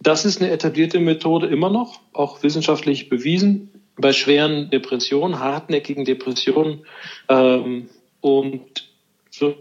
Das 0.00 0.26
ist 0.26 0.42
eine 0.42 0.50
etablierte 0.50 1.00
Methode 1.00 1.46
immer 1.46 1.70
noch, 1.70 2.00
auch 2.12 2.42
wissenschaftlich 2.42 3.08
bewiesen 3.08 3.70
bei 3.96 4.12
schweren 4.12 4.70
Depressionen, 4.70 5.38
hartnäckigen 5.38 6.04
Depressionen 6.04 6.84
ähm, 7.28 7.88
und 8.20 8.88
so. 9.30 9.54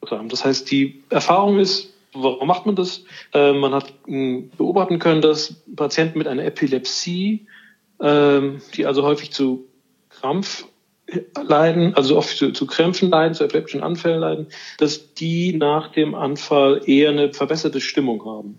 Das 0.00 0.44
heißt, 0.44 0.70
die 0.70 1.02
Erfahrung 1.10 1.58
ist, 1.58 1.92
warum 2.12 2.48
macht 2.48 2.66
man 2.66 2.76
das? 2.76 3.04
Äh, 3.34 3.52
man 3.52 3.74
hat 3.74 3.92
äh, 4.06 4.42
beobachten 4.56 4.98
können, 4.98 5.20
dass 5.20 5.62
Patienten 5.74 6.18
mit 6.18 6.28
einer 6.28 6.44
Epilepsie, 6.44 7.46
äh, 7.98 8.40
die 8.74 8.86
also 8.86 9.02
häufig 9.02 9.32
zu 9.32 9.66
Krampf 10.10 10.66
leiden, 11.40 11.94
also 11.94 12.16
oft 12.16 12.36
zu, 12.36 12.52
zu 12.52 12.66
Krämpfen 12.66 13.10
leiden, 13.10 13.34
zu 13.34 13.44
epileptischen 13.44 13.82
Anfällen 13.82 14.20
leiden, 14.20 14.46
dass 14.78 15.14
die 15.14 15.52
nach 15.52 15.92
dem 15.92 16.14
Anfall 16.14 16.82
eher 16.86 17.10
eine 17.10 17.32
verbesserte 17.32 17.80
Stimmung 17.80 18.24
haben. 18.24 18.58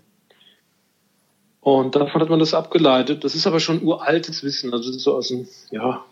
Und 1.60 1.96
davon 1.96 2.20
hat 2.20 2.30
man 2.30 2.38
das 2.38 2.54
abgeleitet. 2.54 3.24
Das 3.24 3.34
ist 3.34 3.46
aber 3.46 3.60
schon 3.60 3.82
uraltes 3.82 4.42
Wissen. 4.44 4.72
Also 4.72 4.92
so 4.92 5.16
aus 5.16 5.28
den, 5.28 5.48
ja, 5.70 6.04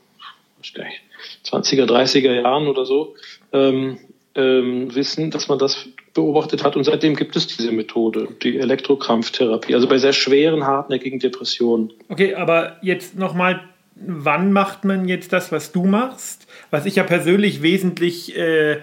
20er, 0.62 1.86
30er 1.86 2.42
Jahren 2.42 2.66
oder 2.68 2.84
so. 2.84 3.14
Ähm, 3.52 3.98
ähm, 4.34 4.94
Wissen, 4.94 5.30
dass 5.30 5.48
man 5.48 5.58
das 5.58 5.86
beobachtet 6.12 6.62
hat. 6.62 6.76
Und 6.76 6.84
seitdem 6.84 7.16
gibt 7.16 7.36
es 7.36 7.46
diese 7.46 7.72
Methode, 7.72 8.28
die 8.42 8.58
Elektrokrampftherapie. 8.58 9.74
Also 9.74 9.88
bei 9.88 9.98
sehr 9.98 10.12
schweren, 10.12 10.66
hartnäckigen 10.66 11.20
Depressionen. 11.20 11.92
Okay, 12.08 12.34
aber 12.34 12.76
jetzt 12.82 13.16
nochmal, 13.16 13.62
wann 13.94 14.52
macht 14.52 14.84
man 14.84 15.08
jetzt 15.08 15.32
das, 15.32 15.52
was 15.52 15.72
du 15.72 15.84
machst? 15.84 16.46
Was 16.70 16.84
ich 16.84 16.96
ja 16.96 17.04
persönlich 17.04 17.62
wesentlich 17.62 18.36
äh, 18.36 18.72
äh 18.72 18.78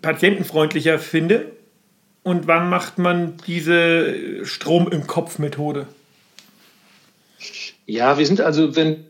patientenfreundlicher 0.00 0.98
finde 0.98 1.50
und 2.22 2.46
wann 2.46 2.68
macht 2.70 2.98
man 2.98 3.36
diese 3.46 4.44
Strom 4.44 4.88
im 4.88 5.06
Kopf 5.06 5.38
Methode? 5.38 5.86
Ja, 7.86 8.18
wir 8.18 8.26
sind 8.26 8.40
also, 8.40 8.76
wenn 8.76 9.04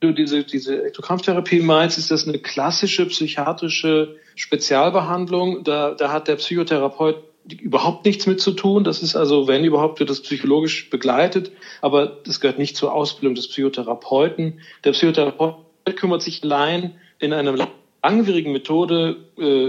du 0.00 0.12
diese, 0.12 0.44
diese 0.44 0.80
Elektrokrampftherapie 0.80 1.60
meinst, 1.60 1.98
ist 1.98 2.10
das 2.10 2.28
eine 2.28 2.38
klassische 2.38 3.06
psychiatrische 3.06 4.16
Spezialbehandlung. 4.34 5.64
Da, 5.64 5.92
da 5.92 6.12
hat 6.12 6.28
der 6.28 6.36
Psychotherapeut 6.36 7.22
überhaupt 7.50 8.04
nichts 8.04 8.26
mit 8.26 8.40
zu 8.40 8.52
tun. 8.52 8.84
Das 8.84 9.02
ist 9.02 9.16
also, 9.16 9.48
wenn 9.48 9.64
überhaupt, 9.64 10.00
wird 10.00 10.10
das 10.10 10.20
psychologisch 10.20 10.90
begleitet, 10.90 11.52
aber 11.80 12.06
das 12.06 12.40
gehört 12.40 12.58
nicht 12.58 12.76
zur 12.76 12.92
Ausbildung 12.92 13.34
des 13.34 13.48
Psychotherapeuten. 13.48 14.60
Der 14.84 14.92
Psychotherapeut 14.92 15.56
kümmert 15.96 16.22
sich 16.22 16.42
allein 16.42 16.98
in 17.18 17.32
einem 17.32 17.56
langwierigen 18.06 18.52
Methode 18.52 19.16
äh, 19.36 19.68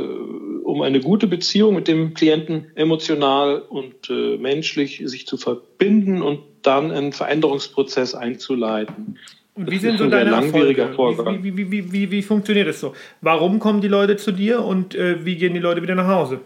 um 0.63 0.81
eine 0.81 0.99
gute 0.99 1.27
Beziehung 1.27 1.73
mit 1.75 1.87
dem 1.87 2.13
Klienten 2.13 2.67
emotional 2.75 3.59
und 3.59 4.09
äh, 4.09 4.37
menschlich 4.37 5.01
sich 5.05 5.25
zu 5.25 5.37
verbinden 5.37 6.21
und 6.21 6.39
dann 6.61 6.91
einen 6.91 7.13
Veränderungsprozess 7.13 8.13
einzuleiten. 8.13 9.17
Und 9.55 9.71
wie 9.71 9.79
sind 9.79 9.97
so 9.97 10.07
deine 10.07 10.29
langwieriger 10.29 10.93
Vorgang. 10.93 11.43
Wie, 11.43 11.57
wie, 11.57 11.71
wie, 11.71 11.91
wie, 11.91 12.11
wie, 12.11 12.21
funktioniert 12.21 12.67
das 12.67 12.79
so? 12.79 12.93
Warum 13.21 13.57
kommen 13.57 13.81
die 13.81 13.87
Leute 13.87 14.17
zu 14.17 14.31
dir 14.31 14.63
und 14.63 14.93
äh, 14.93 15.25
wie 15.25 15.35
gehen 15.35 15.55
die 15.55 15.59
Leute 15.59 15.81
wieder 15.81 15.95
nach 15.95 16.07
Hause? 16.07 16.41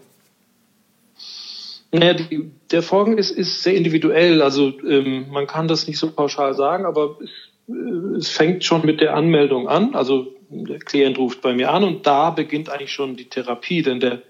Naja, 1.92 2.14
die, 2.14 2.50
der 2.70 2.82
Vorgang 2.82 3.18
ist, 3.18 3.30
ist 3.32 3.62
sehr 3.62 3.74
individuell. 3.74 4.40
Also 4.40 4.72
ähm, 4.88 5.26
man 5.30 5.46
kann 5.46 5.68
das 5.68 5.86
nicht 5.86 5.98
so 5.98 6.10
pauschal 6.10 6.54
sagen, 6.54 6.86
aber 6.86 7.18
es, 7.22 7.30
äh, 7.68 8.16
es 8.16 8.28
fängt 8.30 8.64
schon 8.64 8.86
mit 8.86 9.02
der 9.02 9.14
Anmeldung 9.14 9.68
an. 9.68 9.94
Also 9.94 10.32
der 10.52 10.78
Klient 10.78 11.18
ruft 11.18 11.40
bei 11.40 11.54
mir 11.54 11.72
an 11.72 11.84
und 11.84 12.06
da 12.06 12.30
beginnt 12.30 12.68
eigentlich 12.68 12.92
schon 12.92 13.16
die 13.16 13.28
Therapie, 13.28 13.82
denn 13.82 14.00
der 14.00 14.22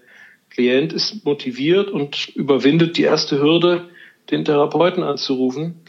Klient 0.49 0.93
ist 0.93 1.25
motiviert 1.25 1.89
und 1.89 2.29
überwindet 2.35 2.97
die 2.97 3.03
erste 3.03 3.39
Hürde, 3.39 3.89
den 4.29 4.45
Therapeuten 4.45 5.03
anzurufen. 5.03 5.81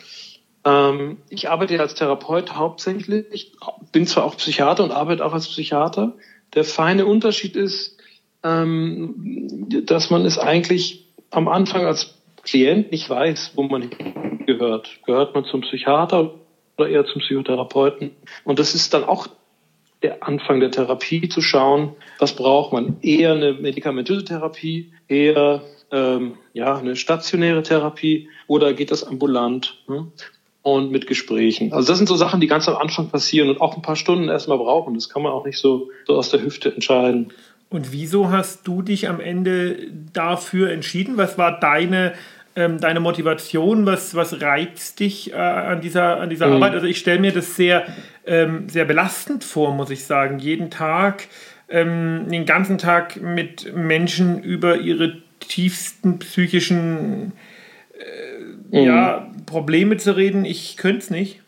Ähm, 0.65 1.19
ich 1.29 1.51
arbeite 1.51 1.79
als 1.81 1.95
Therapeut 1.95 2.55
hauptsächlich. 2.55 3.27
Ich 3.31 3.53
bin 3.93 4.07
zwar 4.07 4.25
auch 4.25 4.37
Psychiater 4.37 4.83
und 4.83 4.91
arbeite 4.91 5.25
auch 5.25 5.35
als 5.35 5.49
Psychiater. 5.49 6.15
Der 6.55 6.65
feine 6.65 7.07
Unterschied 7.07 7.57
ist, 7.57 7.99
ähm, 8.43 9.67
dass 9.85 10.11
man 10.11 10.25
es 10.25 10.39
eigentlich 10.39 11.07
am 11.31 11.49
Anfang 11.49 11.85
als 11.85 12.15
Klient 12.43 12.91
nicht 12.91 13.09
weiß, 13.09 13.53
wo 13.55 13.63
man 13.63 13.91
gehört. 14.47 15.01
Gehört 15.05 15.35
man 15.35 15.45
zum 15.45 15.63
Psychiater 15.63 16.35
oder 16.77 16.89
eher 16.89 17.07
zum 17.07 17.21
Psychotherapeuten? 17.21 18.13
Und 18.45 18.59
das 18.59 18.75
ist 18.75 18.95
dann 18.95 19.05
auch 19.05 19.27
der 20.05 20.23
Anfang 20.23 20.61
der 20.61 20.71
Therapie 20.71 21.29
zu 21.29 21.41
schauen, 21.41 21.97
was 22.19 22.37
braucht 22.37 22.73
man? 22.73 22.99
Eher 23.03 23.33
eine 23.33 23.55
medikamentöse 23.55 24.25
Therapie, 24.25 24.93
eher 25.09 25.63
ähm, 25.91 26.35
ja, 26.53 26.77
eine 26.77 26.95
stationäre 26.95 27.63
Therapie 27.63 28.29
oder 28.47 28.75
geht 28.75 28.91
das 28.91 29.03
ambulant? 29.03 29.83
Ne? 29.89 30.07
und 30.63 30.91
mit 30.91 31.07
Gesprächen. 31.07 31.75
Also 31.75 31.89
das 31.89 31.99
sind 31.99 32.07
so 32.07 32.17
Sachen, 32.17 32.41
die 32.41 32.47
ganz 32.47 32.67
am 32.69 32.77
Anfang 32.77 33.11
passieren 33.11 33.51
und 33.51 33.61
auch 33.61 33.77
ein 33.77 33.83
paar 33.83 33.97
Stunden 33.97 34.31
erstmal 34.31 34.57
brauchen. 34.57 34.95
Das 34.95 35.11
kann 35.11 35.23
man 35.23 35.31
auch 35.31 35.45
nicht 35.45 35.59
so, 35.59 35.91
so 36.07 36.17
aus 36.17 36.31
der 36.31 36.43
Hüfte 36.43 36.73
entscheiden. 36.73 37.35
Und 37.69 37.93
wieso 37.93 38.31
hast 38.31 38.67
du 38.67 38.81
dich 38.81 39.11
am 39.11 39.21
Ende 39.21 39.91
dafür 40.15 40.71
entschieden? 40.71 41.19
Was 41.19 41.37
war 41.37 41.61
deine, 41.61 42.15
ähm, 42.57 42.81
deine 42.81 43.01
Motivation? 43.01 43.87
Was, 43.87 44.15
was 44.15 44.41
reizt 44.41 45.01
dich 45.01 45.33
äh, 45.33 45.37
an 45.37 45.81
dieser, 45.81 46.21
an 46.21 46.31
dieser 46.31 46.47
mhm. 46.47 46.55
Arbeit? 46.55 46.75
Also 46.75 46.87
ich 46.87 46.99
stelle 46.99 47.21
mir 47.21 47.33
das 47.33 47.57
sehr, 47.57 47.87
ähm, 48.27 48.69
sehr 48.69 48.85
belastend 48.85 49.45
vor, 49.45 49.75
muss 49.75 49.91
ich 49.91 50.05
sagen. 50.05 50.39
Jeden 50.39 50.71
Tag, 50.71 51.29
ähm, 51.69 52.27
den 52.29 52.47
ganzen 52.47 52.79
Tag 52.79 53.21
mit 53.21 53.75
Menschen 53.75 54.43
über 54.43 54.79
ihre 54.79 55.23
tiefsten 55.41 56.19
psychischen 56.19 57.33
äh, 58.71 58.81
mhm. 58.81 58.87
ja, 58.87 59.31
Probleme 59.47 59.97
zu 59.97 60.17
reden. 60.17 60.45
Ich 60.45 60.77
könnte 60.77 60.99
es 60.99 61.11
nicht. 61.11 61.41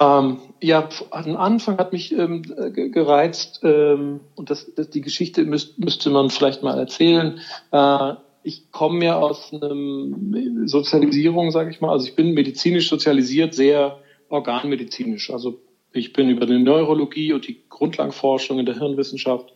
Ähm, 0.00 0.38
ja, 0.60 0.88
am 1.10 1.36
Anfang 1.36 1.78
hat 1.78 1.92
mich 1.92 2.12
ähm, 2.12 2.42
gereizt, 2.42 3.60
ähm, 3.62 4.20
und 4.34 4.50
das, 4.50 4.72
das, 4.74 4.90
die 4.90 5.00
Geschichte 5.00 5.44
müsst, 5.44 5.78
müsste 5.78 6.10
man 6.10 6.30
vielleicht 6.30 6.62
mal 6.62 6.78
erzählen. 6.78 7.40
Äh, 7.70 8.14
ich 8.42 8.70
komme 8.70 9.04
ja 9.04 9.18
aus 9.18 9.52
einem 9.52 10.66
Sozialisierung, 10.66 11.50
sage 11.50 11.70
ich 11.70 11.80
mal. 11.80 11.90
Also 11.90 12.06
ich 12.08 12.16
bin 12.16 12.34
medizinisch 12.34 12.88
sozialisiert, 12.88 13.54
sehr 13.54 13.98
organmedizinisch. 14.28 15.30
Also 15.30 15.60
ich 15.92 16.12
bin 16.12 16.28
über 16.28 16.46
die 16.46 16.58
Neurologie 16.58 17.32
und 17.32 17.46
die 17.46 17.62
Grundlagenforschung 17.68 18.58
in 18.58 18.66
der 18.66 18.78
Hirnwissenschaft 18.78 19.52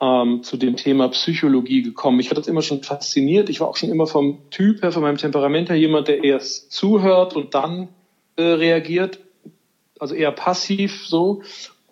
ähm, 0.00 0.42
zu 0.42 0.56
dem 0.56 0.76
Thema 0.76 1.08
Psychologie 1.08 1.82
gekommen. 1.82 2.20
Ich 2.20 2.30
hatte 2.30 2.40
das 2.40 2.48
immer 2.48 2.62
schon 2.62 2.82
fasziniert. 2.82 3.48
Ich 3.48 3.60
war 3.60 3.68
auch 3.68 3.76
schon 3.76 3.90
immer 3.90 4.06
vom 4.06 4.50
Typ 4.50 4.82
her, 4.82 4.92
von 4.92 5.02
meinem 5.02 5.18
Temperament 5.18 5.68
her 5.68 5.76
jemand, 5.76 6.08
der 6.08 6.24
erst 6.24 6.72
zuhört 6.72 7.36
und 7.36 7.54
dann 7.54 7.88
äh, 8.36 8.42
reagiert 8.42 9.20
also 9.98 10.14
eher 10.14 10.32
passiv 10.32 11.06
so. 11.06 11.42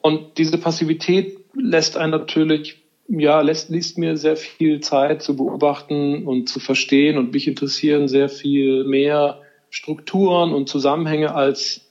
Und 0.00 0.38
diese 0.38 0.58
Passivität 0.58 1.38
lässt 1.54 1.96
einen 1.96 2.10
natürlich, 2.10 2.83
ja, 3.08 3.40
lässt, 3.40 3.70
lässt 3.70 3.98
mir 3.98 4.16
sehr 4.16 4.36
viel 4.36 4.80
Zeit 4.80 5.22
zu 5.22 5.36
beobachten 5.36 6.26
und 6.26 6.48
zu 6.48 6.60
verstehen 6.60 7.18
und 7.18 7.32
mich 7.32 7.46
interessieren 7.46 8.08
sehr 8.08 8.28
viel 8.28 8.84
mehr 8.84 9.42
Strukturen 9.70 10.52
und 10.52 10.68
Zusammenhänge 10.68 11.34
als, 11.34 11.88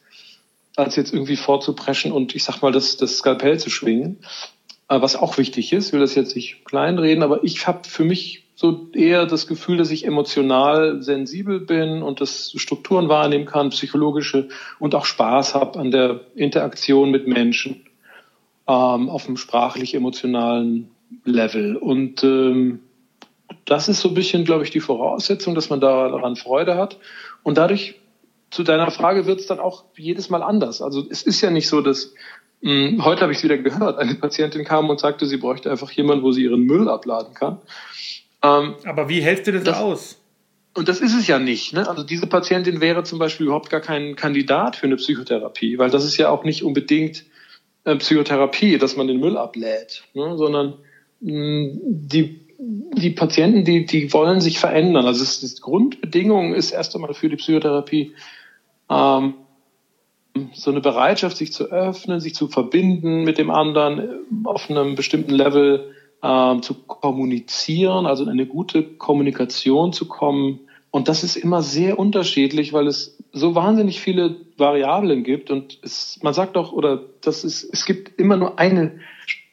als 0.76 0.96
jetzt 0.96 1.14
irgendwie 1.14 1.36
vorzupreschen 1.36 2.12
und 2.12 2.36
ich 2.36 2.44
sag 2.44 2.62
mal, 2.62 2.72
das, 2.72 2.98
das 2.98 3.18
Skalpell 3.18 3.60
zu 3.60 3.70
schwingen. 3.70 4.20
Äh, 4.90 5.02
was 5.02 5.16
auch 5.16 5.38
wichtig 5.38 5.74
ist, 5.74 5.94
will 5.94 6.00
das 6.00 6.16
jetzt 6.16 6.36
nicht 6.36 6.66
kleinreden, 6.66 7.24
aber 7.24 7.44
ich 7.44 7.68
habe 7.68 7.88
für 7.88 8.04
mich 8.04 8.44
so 8.56 8.90
eher 8.94 9.26
das 9.26 9.48
Gefühl, 9.48 9.78
dass 9.78 9.92
ich 9.92 10.06
emotional 10.06 11.02
sensibel 11.02 11.60
bin 11.60 12.02
und 12.02 12.22
das 12.22 12.54
Strukturen 12.56 13.10
wahrnehmen 13.10 13.46
kann, 13.46 13.72
psychologische 13.72 14.48
und 14.80 14.96
auch 14.96 15.06
Spaß 15.06 15.56
habe 15.56 15.80
an 15.80 15.92
der 15.92 16.22
Interaktion 16.36 17.12
mit 17.12 17.28
Menschen 17.28 17.86
ähm, 18.68 19.10
auf 19.10 19.28
einem 19.28 19.38
sprachlich-emotionalen 19.38 20.93
Level. 21.26 21.76
Und 21.76 22.24
ähm, 22.24 22.80
das 23.66 23.90
ist 23.90 24.02
so 24.02 24.10
ein 24.10 24.16
bisschen, 24.16 24.46
glaube 24.46 24.64
ich, 24.64 24.72
die 24.72 24.80
Voraussetzung, 24.80 25.56
dass 25.56 25.70
man 25.70 25.80
daran 25.80 26.36
Freude 26.36 26.76
hat. 26.76 26.98
Und 27.44 27.58
dadurch, 27.58 28.00
zu 28.52 28.64
deiner 28.64 28.92
Frage, 28.92 29.26
wird 29.26 29.40
es 29.40 29.48
dann 29.48 29.60
auch 29.60 29.86
jedes 29.96 30.30
Mal 30.30 30.44
anders. 30.44 30.82
Also 30.82 31.06
es 31.10 31.24
ist 31.24 31.42
ja 31.42 31.50
nicht 31.50 31.68
so, 31.68 31.82
dass 31.82 32.14
mh, 32.62 32.90
hm, 32.90 33.06
heute 33.06 33.22
habe 33.22 33.32
ich 33.32 33.40
es 33.40 33.44
wieder 33.44 33.58
gehört, 33.58 33.98
eine 33.98 34.16
Patientin 34.16 34.64
kam 34.64 34.90
und 34.90 35.00
sagte, 35.00 35.26
sie 35.26 35.38
bräuchte 35.38 35.72
einfach 35.72 35.92
jemanden, 35.92 36.24
wo 36.24 36.32
sie 36.32 36.44
ihren 36.44 36.62
Müll 36.62 36.90
abladen 36.90 37.34
kann. 37.34 37.60
Ähm, 38.44 38.76
Aber 38.86 39.10
wie 39.10 39.22
hältst 39.22 39.48
du 39.48 39.54
das, 39.54 39.64
das, 39.64 39.78
aus? 39.78 40.20
Und 40.76 40.88
das 40.88 41.02
ist 41.02 41.16
es 41.16 41.28
ja 41.28 41.40
nicht. 41.40 41.74
Ne? 41.74 41.88
Also 41.88 42.04
diese 42.04 42.28
Patientin 42.28 42.82
wäre 42.82 43.04
zum 43.04 43.20
Beispiel 43.20 43.46
überhaupt 43.48 43.70
gar 43.70 43.82
kein 43.82 44.16
Kandidat 44.16 44.76
für 44.76 44.88
eine 44.88 44.96
Psychotherapie, 44.96 45.78
weil 45.78 45.90
das 45.90 46.04
ist 46.04 46.18
ja 46.18 46.30
auch 46.30 46.44
nicht 46.44 46.64
unbedingt 46.64 47.26
äh, 47.86 47.96
Psychotherapie, 47.96 48.78
dass 48.78 48.96
man 48.96 49.08
den 49.08 49.20
Müll 49.20 49.38
ablädt, 49.38 50.04
ne? 50.14 50.36
sondern 50.38 50.76
die 51.26 52.44
die 52.96 53.10
Patienten, 53.10 53.66
die, 53.66 53.86
die 53.86 54.14
wollen 54.14 54.40
sich 54.40 54.60
verändern. 54.60 55.06
Also 55.06 55.24
es, 55.24 55.40
die 55.40 55.62
Grundbedingung 55.62 56.54
ist 56.54 56.72
erst 56.72 56.96
einmal 56.96 57.14
für 57.14 57.30
die 57.30 57.36
Psychotherapie 57.36 58.14
ähm, 58.90 59.34
so 60.54 60.72
eine 60.72 60.82
Bereitschaft, 60.82 61.38
sich 61.38 61.52
zu 61.52 61.66
öffnen, 61.66 62.20
sich 62.20 62.34
zu 62.34 62.48
verbinden 62.48 63.24
mit 63.24 63.38
dem 63.38 63.52
anderen 63.52 64.26
auf 64.46 64.70
einem 64.70 64.96
bestimmten 64.96 65.32
Level, 65.32 65.94
äh, 66.22 66.60
zu 66.62 66.74
kommunizieren, 66.74 68.06
also 68.06 68.24
in 68.24 68.30
eine 68.30 68.46
gute 68.46 68.84
Kommunikation 68.84 69.94
zu 69.94 70.08
kommen. 70.08 70.62
Und 70.90 71.08
das 71.08 71.24
ist 71.24 71.36
immer 71.36 71.62
sehr 71.62 72.00
unterschiedlich, 72.00 72.72
weil 72.72 72.88
es 72.88 73.18
so 73.32 73.56
wahnsinnig 73.56 74.00
viele 74.00 74.38
Variablen 74.58 75.24
gibt. 75.24 75.52
Und 75.52 75.80
es, 75.82 76.20
man 76.22 76.34
sagt 76.34 76.56
doch, 76.56 76.72
oder 76.72 77.02
das 77.22 77.44
ist, 77.44 77.64
es 77.64 77.86
gibt 77.86 78.20
immer 78.20 78.38
nur 78.38 78.60
eine 78.60 79.00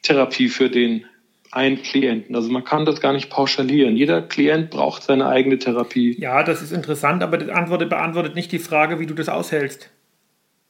Therapie 0.03 0.49
für 0.49 0.69
den 0.69 1.05
einen 1.51 1.81
Klienten. 1.81 2.35
Also 2.35 2.49
man 2.51 2.63
kann 2.63 2.85
das 2.85 3.01
gar 3.01 3.13
nicht 3.13 3.29
pauschalieren. 3.29 3.97
Jeder 3.97 4.21
Klient 4.21 4.69
braucht 4.69 5.03
seine 5.03 5.27
eigene 5.27 5.59
Therapie. 5.59 6.17
Ja, 6.19 6.43
das 6.43 6.61
ist 6.61 6.71
interessant, 6.71 7.23
aber 7.23 7.37
die 7.37 7.51
Antwort 7.51 7.87
beantwortet 7.89 8.35
nicht 8.35 8.51
die 8.51 8.59
Frage, 8.59 8.99
wie 8.99 9.05
du 9.05 9.13
das 9.13 9.29
aushältst. 9.29 9.89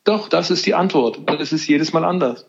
Doch, 0.03 0.29
das 0.29 0.49
ist 0.49 0.65
die 0.65 0.73
Antwort. 0.73 1.19
Es 1.39 1.53
ist 1.53 1.67
jedes 1.67 1.93
Mal 1.93 2.03
anders. 2.03 2.47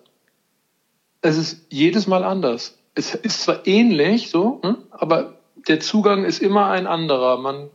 Es 1.20 1.36
ist 1.36 1.66
jedes 1.70 2.06
Mal 2.06 2.24
anders 2.24 2.78
es 2.94 3.14
ist 3.14 3.42
zwar 3.42 3.66
ähnlich, 3.66 4.30
so, 4.30 4.60
ne, 4.62 4.78
aber 4.90 5.34
der 5.68 5.80
Zugang 5.80 6.24
ist 6.24 6.42
immer 6.42 6.66
ein 6.70 6.86
anderer. 6.86 7.38
Man, 7.38 7.70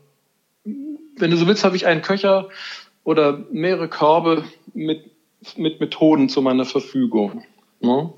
wenn 0.63 1.31
du 1.31 1.37
so 1.37 1.47
willst, 1.47 1.63
habe 1.63 1.75
ich 1.75 1.87
einen 1.87 2.01
Köcher 2.01 2.49
oder 3.03 3.45
mehrere 3.51 3.87
Körbe 3.87 4.43
mit, 4.73 5.09
mit 5.55 5.79
Methoden 5.79 6.29
zu 6.29 6.41
meiner 6.41 6.65
Verfügung. 6.65 7.43
Ne? 7.79 8.13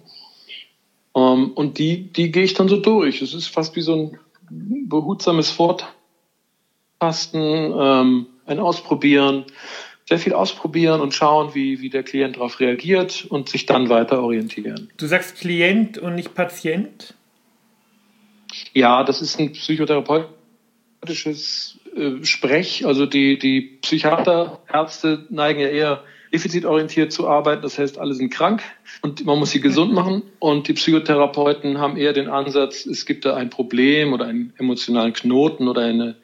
Ähm, 1.19 1.51
und 1.53 1.77
die, 1.77 2.11
die 2.11 2.31
gehe 2.31 2.43
ich 2.43 2.53
dann 2.53 2.69
so 2.69 2.77
durch. 2.77 3.21
Es 3.21 3.33
ist 3.33 3.47
fast 3.47 3.75
wie 3.75 3.81
so 3.81 3.95
ein 3.95 4.17
behutsames 4.87 5.51
Forttasten, 5.51 5.91
ähm, 7.43 8.27
ein 8.45 8.59
Ausprobieren 8.59 9.45
sehr 10.09 10.19
viel 10.19 10.33
ausprobieren 10.33 10.99
und 11.01 11.13
schauen, 11.13 11.53
wie, 11.53 11.81
wie 11.81 11.91
der 11.91 12.01
Klient 12.01 12.37
darauf 12.37 12.59
reagiert 12.59 13.27
und 13.29 13.47
sich 13.47 13.67
dann 13.67 13.89
weiter 13.89 14.23
orientieren. 14.23 14.89
Du 14.97 15.05
sagst 15.05 15.37
Klient 15.37 15.99
und 15.99 16.15
nicht 16.15 16.33
Patient? 16.33 17.13
Ja, 18.73 19.03
das 19.03 19.21
ist 19.21 19.39
ein 19.39 19.51
psychotherapeutisches 19.51 21.77
äh, 21.95 22.25
Sprech. 22.25 22.87
Also 22.87 23.05
die, 23.05 23.37
die 23.37 23.61
Psychiater, 23.61 24.63
Ärzte 24.73 25.27
neigen 25.29 25.59
ja 25.59 25.67
eher 25.67 26.03
defizitorientiert 26.33 27.11
zu 27.11 27.27
arbeiten. 27.27 27.61
Das 27.61 27.77
heißt, 27.77 27.97
alle 27.97 28.13
sind 28.13 28.31
krank 28.31 28.61
und 29.01 29.25
man 29.25 29.39
muss 29.39 29.51
sie 29.51 29.61
gesund 29.61 29.93
machen. 29.93 30.23
Und 30.39 30.67
die 30.67 30.73
Psychotherapeuten 30.73 31.79
haben 31.79 31.97
eher 31.97 32.13
den 32.13 32.27
Ansatz, 32.27 32.85
es 32.85 33.05
gibt 33.05 33.25
da 33.25 33.35
ein 33.35 33.49
Problem 33.49 34.13
oder 34.13 34.25
einen 34.25 34.53
emotionalen 34.57 35.13
Knoten 35.13 35.67
oder 35.67 35.81
eine 35.81 36.15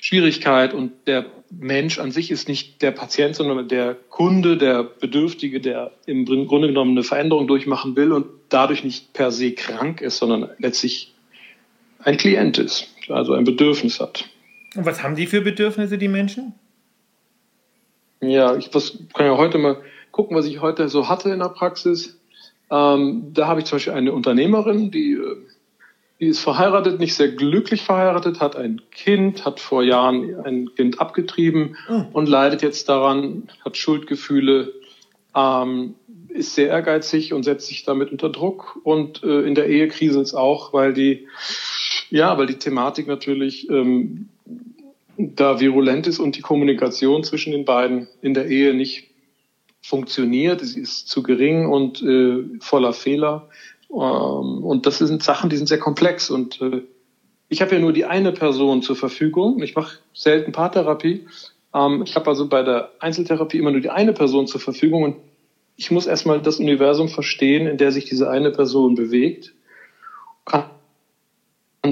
Schwierigkeit 0.00 0.74
und 0.74 0.92
der 1.06 1.26
Mensch 1.50 1.98
an 1.98 2.12
sich 2.12 2.30
ist 2.30 2.48
nicht 2.48 2.82
der 2.82 2.90
Patient, 2.90 3.34
sondern 3.34 3.68
der 3.68 3.94
Kunde, 4.08 4.56
der 4.56 4.82
Bedürftige, 4.82 5.60
der 5.60 5.92
im 6.06 6.24
Grunde 6.24 6.68
genommen 6.68 6.92
eine 6.92 7.02
Veränderung 7.02 7.46
durchmachen 7.46 7.96
will 7.96 8.12
und 8.12 8.26
dadurch 8.48 8.84
nicht 8.84 9.12
per 9.12 9.30
se 9.30 9.52
krank 9.52 10.00
ist, 10.00 10.18
sondern 10.18 10.50
letztlich 10.58 11.14
ein 12.00 12.16
Klient 12.16 12.58
ist, 12.58 12.88
also 13.08 13.32
ein 13.32 13.44
Bedürfnis 13.44 14.00
hat. 14.00 14.28
Und 14.76 14.86
was 14.86 15.02
haben 15.02 15.16
die 15.16 15.26
für 15.26 15.40
Bedürfnisse, 15.40 15.98
die 15.98 16.08
Menschen? 16.08 16.54
Ja, 18.20 18.56
ich 18.56 18.74
was, 18.74 18.98
kann 19.14 19.26
ja 19.26 19.36
heute 19.36 19.58
mal 19.58 19.78
gucken, 20.10 20.36
was 20.36 20.46
ich 20.46 20.60
heute 20.60 20.88
so 20.88 21.08
hatte 21.08 21.30
in 21.30 21.40
der 21.40 21.48
Praxis. 21.48 22.18
Ähm, 22.70 23.32
da 23.32 23.46
habe 23.46 23.60
ich 23.60 23.66
zum 23.66 23.76
Beispiel 23.76 23.92
eine 23.92 24.12
Unternehmerin, 24.12 24.90
die 24.90 25.12
äh, 25.12 25.36
die 26.20 26.28
ist 26.28 26.40
verheiratet, 26.40 26.98
nicht 26.98 27.14
sehr 27.14 27.28
glücklich 27.28 27.82
verheiratet, 27.82 28.40
hat 28.40 28.56
ein 28.56 28.80
Kind, 28.90 29.44
hat 29.44 29.60
vor 29.60 29.82
Jahren 29.82 30.34
ein 30.44 30.74
Kind 30.74 30.98
abgetrieben 30.98 31.76
oh. 31.90 32.04
und 32.12 32.28
leidet 32.28 32.62
jetzt 32.62 32.88
daran, 32.88 33.48
hat 33.64 33.76
Schuldgefühle, 33.76 34.72
ähm, 35.34 35.94
ist 36.30 36.54
sehr 36.54 36.68
ehrgeizig 36.68 37.34
und 37.34 37.42
setzt 37.42 37.66
sich 37.66 37.84
damit 37.84 38.12
unter 38.12 38.30
Druck. 38.30 38.80
Und 38.82 39.22
äh, 39.24 39.42
in 39.42 39.54
der 39.54 39.66
Ehe 39.66 39.88
kriselt 39.88 40.24
es 40.24 40.34
auch, 40.34 40.72
weil 40.72 40.94
die, 40.94 41.28
ja, 42.08 42.38
weil 42.38 42.46
die 42.46 42.58
Thematik 42.58 43.06
natürlich 43.06 43.68
ähm, 43.68 44.30
da 45.18 45.60
virulent 45.60 46.06
ist 46.06 46.18
und 46.18 46.36
die 46.36 46.42
Kommunikation 46.42 47.24
zwischen 47.24 47.52
den 47.52 47.64
beiden 47.64 48.08
in 48.22 48.34
der 48.34 48.46
Ehe 48.46 48.74
nicht 48.74 49.10
funktioniert. 49.82 50.60
Sie 50.60 50.80
ist 50.80 51.08
zu 51.08 51.22
gering 51.22 51.66
und 51.66 52.02
äh, 52.02 52.44
voller 52.60 52.92
Fehler. 52.92 53.48
Ähm, 53.90 54.64
und 54.64 54.86
das 54.86 54.98
sind 54.98 55.22
Sachen, 55.22 55.50
die 55.50 55.56
sind 55.56 55.68
sehr 55.68 55.78
komplex. 55.78 56.30
Und 56.30 56.60
äh, 56.60 56.82
ich 57.48 57.62
habe 57.62 57.74
ja 57.74 57.80
nur 57.80 57.92
die 57.92 58.04
eine 58.04 58.32
Person 58.32 58.82
zur 58.82 58.96
Verfügung. 58.96 59.62
Ich 59.62 59.74
mache 59.74 59.98
selten 60.12 60.52
Paartherapie. 60.52 61.26
Ähm, 61.72 62.02
ich 62.04 62.16
habe 62.16 62.28
also 62.28 62.48
bei 62.48 62.62
der 62.62 62.90
Einzeltherapie 62.98 63.58
immer 63.58 63.70
nur 63.70 63.80
die 63.80 63.90
eine 63.90 64.12
Person 64.12 64.46
zur 64.46 64.60
Verfügung. 64.60 65.04
Und 65.04 65.16
ich 65.76 65.90
muss 65.90 66.06
erstmal 66.06 66.40
das 66.40 66.58
Universum 66.58 67.08
verstehen, 67.08 67.66
in 67.66 67.78
der 67.78 67.92
sich 67.92 68.06
diese 68.06 68.30
eine 68.30 68.50
Person 68.50 68.94
bewegt. 68.96 69.52
Kann 70.44 70.64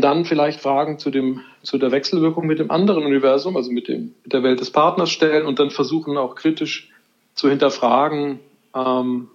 dann 0.05 0.27
vielleicht 0.27 0.61
Fragen 0.61 0.99
zu, 0.99 1.11
dem, 1.11 1.41
zu 1.63 1.79
der 1.79 1.91
Wechselwirkung 1.91 2.47
mit 2.47 2.59
dem 2.59 2.71
anderen 2.71 3.05
Universum, 3.07 3.57
also 3.57 3.73
mit, 3.73 3.89
dem, 3.89 4.15
mit 4.23 4.35
der 4.35 4.43
Welt 4.43 4.61
des 4.61 4.71
Partners 4.71 5.11
stellen 5.11 5.47
und 5.47 5.59
dann 5.59 5.71
versuchen 5.71 6.19
auch 6.19 6.35
kritisch 6.35 6.91
zu 7.35 7.49
hinterfragen. 7.49 8.39
Ähm, 8.75 9.29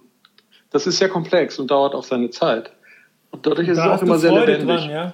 das 0.70 0.86
ist 0.86 0.98
sehr 0.98 1.08
komplex 1.08 1.58
und 1.58 1.72
dauert 1.72 1.94
auch 1.94 2.04
seine 2.04 2.30
Zeit. 2.30 2.70
Und 3.32 3.46
dadurch 3.46 3.66
ist 3.66 3.78
da 3.78 3.94
es 3.94 4.00
auch 4.00 4.02
immer 4.04 4.18
sehr 4.18 4.30
Freude 4.30 4.52
lebendig. 4.52 4.76
Dran, 4.76 4.90
ja? 4.90 5.12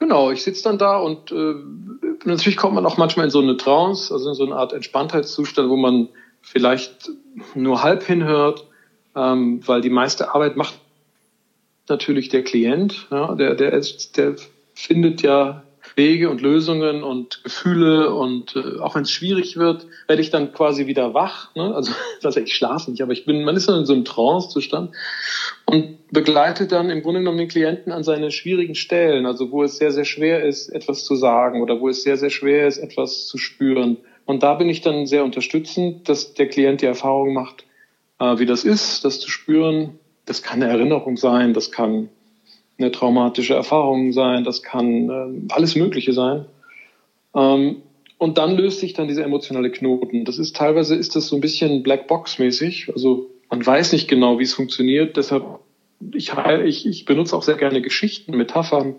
Genau, 0.00 0.32
ich 0.32 0.42
sitze 0.42 0.64
dann 0.64 0.78
da 0.78 0.96
und 0.96 1.30
äh, 1.30 1.54
natürlich 2.24 2.56
kommt 2.56 2.74
man 2.74 2.84
auch 2.84 2.96
manchmal 2.96 3.26
in 3.26 3.30
so 3.30 3.40
eine 3.40 3.56
Trance, 3.56 4.12
also 4.12 4.30
in 4.30 4.34
so 4.34 4.44
eine 4.44 4.56
Art 4.56 4.72
Entspanntheitszustand, 4.72 5.70
wo 5.70 5.76
man 5.76 6.08
vielleicht 6.40 7.08
nur 7.54 7.84
halb 7.84 8.02
hinhört, 8.02 8.66
ähm, 9.14 9.60
weil 9.64 9.80
die 9.80 9.90
meiste 9.90 10.34
Arbeit 10.34 10.56
macht 10.56 10.74
natürlich 11.88 12.28
der 12.28 12.42
Klient. 12.42 13.08
Ja, 13.10 13.34
der, 13.34 13.54
der, 13.54 13.72
ist, 13.72 14.16
der 14.16 14.36
findet 14.74 15.22
ja 15.22 15.64
Wege 15.96 16.30
und 16.30 16.40
Lösungen 16.40 17.02
und 17.02 17.42
Gefühle 17.44 18.14
und 18.14 18.56
äh, 18.56 18.78
auch 18.80 18.94
wenn 18.94 19.02
es 19.02 19.10
schwierig 19.10 19.56
wird, 19.56 19.86
werde 20.06 20.22
ich 20.22 20.30
dann 20.30 20.52
quasi 20.52 20.86
wieder 20.86 21.12
wach. 21.14 21.54
Ne? 21.54 21.74
Also 21.74 22.40
ich 22.40 22.54
schlafe 22.54 22.90
nicht, 22.90 23.02
aber 23.02 23.12
ich 23.12 23.24
bin, 23.24 23.44
man 23.44 23.56
ist 23.56 23.68
dann 23.68 23.80
in 23.80 23.86
so 23.86 23.92
einem 23.92 24.04
Trance-Zustand 24.04 24.94
und 25.66 25.98
begleitet 26.10 26.72
dann 26.72 26.90
im 26.90 27.02
Grunde 27.02 27.20
genommen 27.20 27.38
den 27.38 27.48
Klienten 27.48 27.92
an 27.92 28.04
seine 28.04 28.30
schwierigen 28.30 28.74
Stellen, 28.74 29.26
also 29.26 29.50
wo 29.50 29.62
es 29.62 29.76
sehr, 29.76 29.92
sehr 29.92 30.04
schwer 30.04 30.44
ist, 30.44 30.68
etwas 30.68 31.04
zu 31.04 31.14
sagen 31.14 31.62
oder 31.62 31.80
wo 31.80 31.88
es 31.88 32.02
sehr, 32.02 32.16
sehr 32.16 32.30
schwer 32.30 32.66
ist, 32.66 32.78
etwas 32.78 33.26
zu 33.26 33.38
spüren. 33.38 33.98
Und 34.24 34.42
da 34.42 34.54
bin 34.54 34.68
ich 34.68 34.82
dann 34.82 35.06
sehr 35.06 35.24
unterstützend, 35.24 36.08
dass 36.08 36.34
der 36.34 36.48
Klient 36.48 36.80
die 36.80 36.86
Erfahrung 36.86 37.34
macht, 37.34 37.64
äh, 38.18 38.38
wie 38.38 38.46
das 38.46 38.64
ist, 38.64 39.04
das 39.04 39.20
zu 39.20 39.30
spüren. 39.30 39.98
Das 40.26 40.42
kann 40.42 40.62
eine 40.62 40.72
Erinnerung 40.72 41.16
sein, 41.16 41.52
das 41.52 41.72
kann 41.72 42.08
eine 42.78 42.92
traumatische 42.92 43.54
Erfahrung 43.54 44.12
sein, 44.12 44.44
das 44.44 44.62
kann 44.62 45.08
äh, 45.08 45.52
alles 45.52 45.76
Mögliche 45.76 46.12
sein. 46.12 46.46
Ähm, 47.34 47.82
und 48.18 48.38
dann 48.38 48.56
löst 48.56 48.80
sich 48.80 48.92
dann 48.92 49.08
dieser 49.08 49.24
emotionale 49.24 49.70
Knoten. 49.70 50.24
Das 50.24 50.38
ist 50.38 50.54
teilweise 50.54 50.94
ist 50.94 51.16
das 51.16 51.26
so 51.26 51.36
ein 51.36 51.40
bisschen 51.40 51.82
Blackbox-mäßig. 51.82 52.92
Also 52.94 53.30
man 53.50 53.64
weiß 53.66 53.92
nicht 53.92 54.06
genau, 54.06 54.38
wie 54.38 54.44
es 54.44 54.54
funktioniert. 54.54 55.16
Deshalb 55.16 55.44
ich, 56.12 56.32
ich, 56.64 56.86
ich 56.86 57.04
benutze 57.04 57.36
auch 57.36 57.42
sehr 57.42 57.56
gerne 57.56 57.80
Geschichten, 57.80 58.36
Metaphern, 58.36 58.96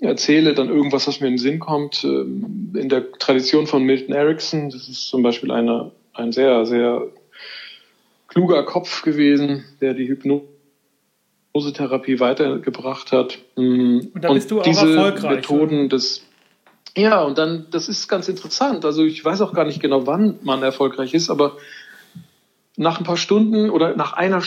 erzähle 0.00 0.54
dann 0.54 0.68
irgendwas, 0.68 1.06
was 1.06 1.20
mir 1.20 1.28
in 1.28 1.34
den 1.34 1.38
Sinn 1.38 1.58
kommt. 1.58 2.04
Ähm, 2.04 2.72
in 2.74 2.88
der 2.88 3.12
Tradition 3.12 3.66
von 3.66 3.84
Milton 3.84 4.14
Erickson, 4.14 4.70
das 4.70 4.88
ist 4.88 5.08
zum 5.08 5.22
Beispiel 5.22 5.50
eine, 5.50 5.92
ein 6.14 6.32
sehr, 6.32 6.64
sehr 6.66 7.06
kluger 8.32 8.64
Kopf 8.64 9.02
gewesen, 9.02 9.64
der 9.80 9.94
die 9.94 10.08
Hypnosetherapie 10.08 12.18
weitergebracht 12.18 13.12
hat. 13.12 13.38
Mm, 13.56 14.00
und 14.14 14.24
da 14.24 14.32
bist 14.32 14.50
du 14.50 14.58
auch 14.60 14.64
diese 14.64 14.94
erfolgreich. 14.94 15.36
Methoden 15.36 15.88
des 15.88 16.26
ja, 16.94 17.22
und 17.22 17.38
dann, 17.38 17.68
das 17.70 17.88
ist 17.88 18.06
ganz 18.08 18.28
interessant. 18.28 18.84
Also 18.84 19.02
ich 19.04 19.24
weiß 19.24 19.40
auch 19.40 19.54
gar 19.54 19.64
nicht 19.64 19.80
genau, 19.80 20.06
wann 20.06 20.38
man 20.42 20.62
erfolgreich 20.62 21.14
ist, 21.14 21.30
aber 21.30 21.56
nach 22.76 22.98
ein 22.98 23.04
paar 23.04 23.16
Stunden 23.16 23.70
oder 23.70 23.96
nach 23.96 24.12
einer 24.12 24.42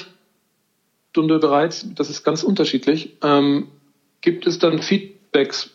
Stunde 1.10 1.40
bereits, 1.40 1.88
das 1.96 2.12
ist 2.12 2.24
ganz 2.24 2.44
unterschiedlich, 2.44 3.18
ähm, 3.24 3.70
gibt 4.22 4.46
es 4.46 4.60
dann 4.60 4.80
Feedbacks, 4.80 5.72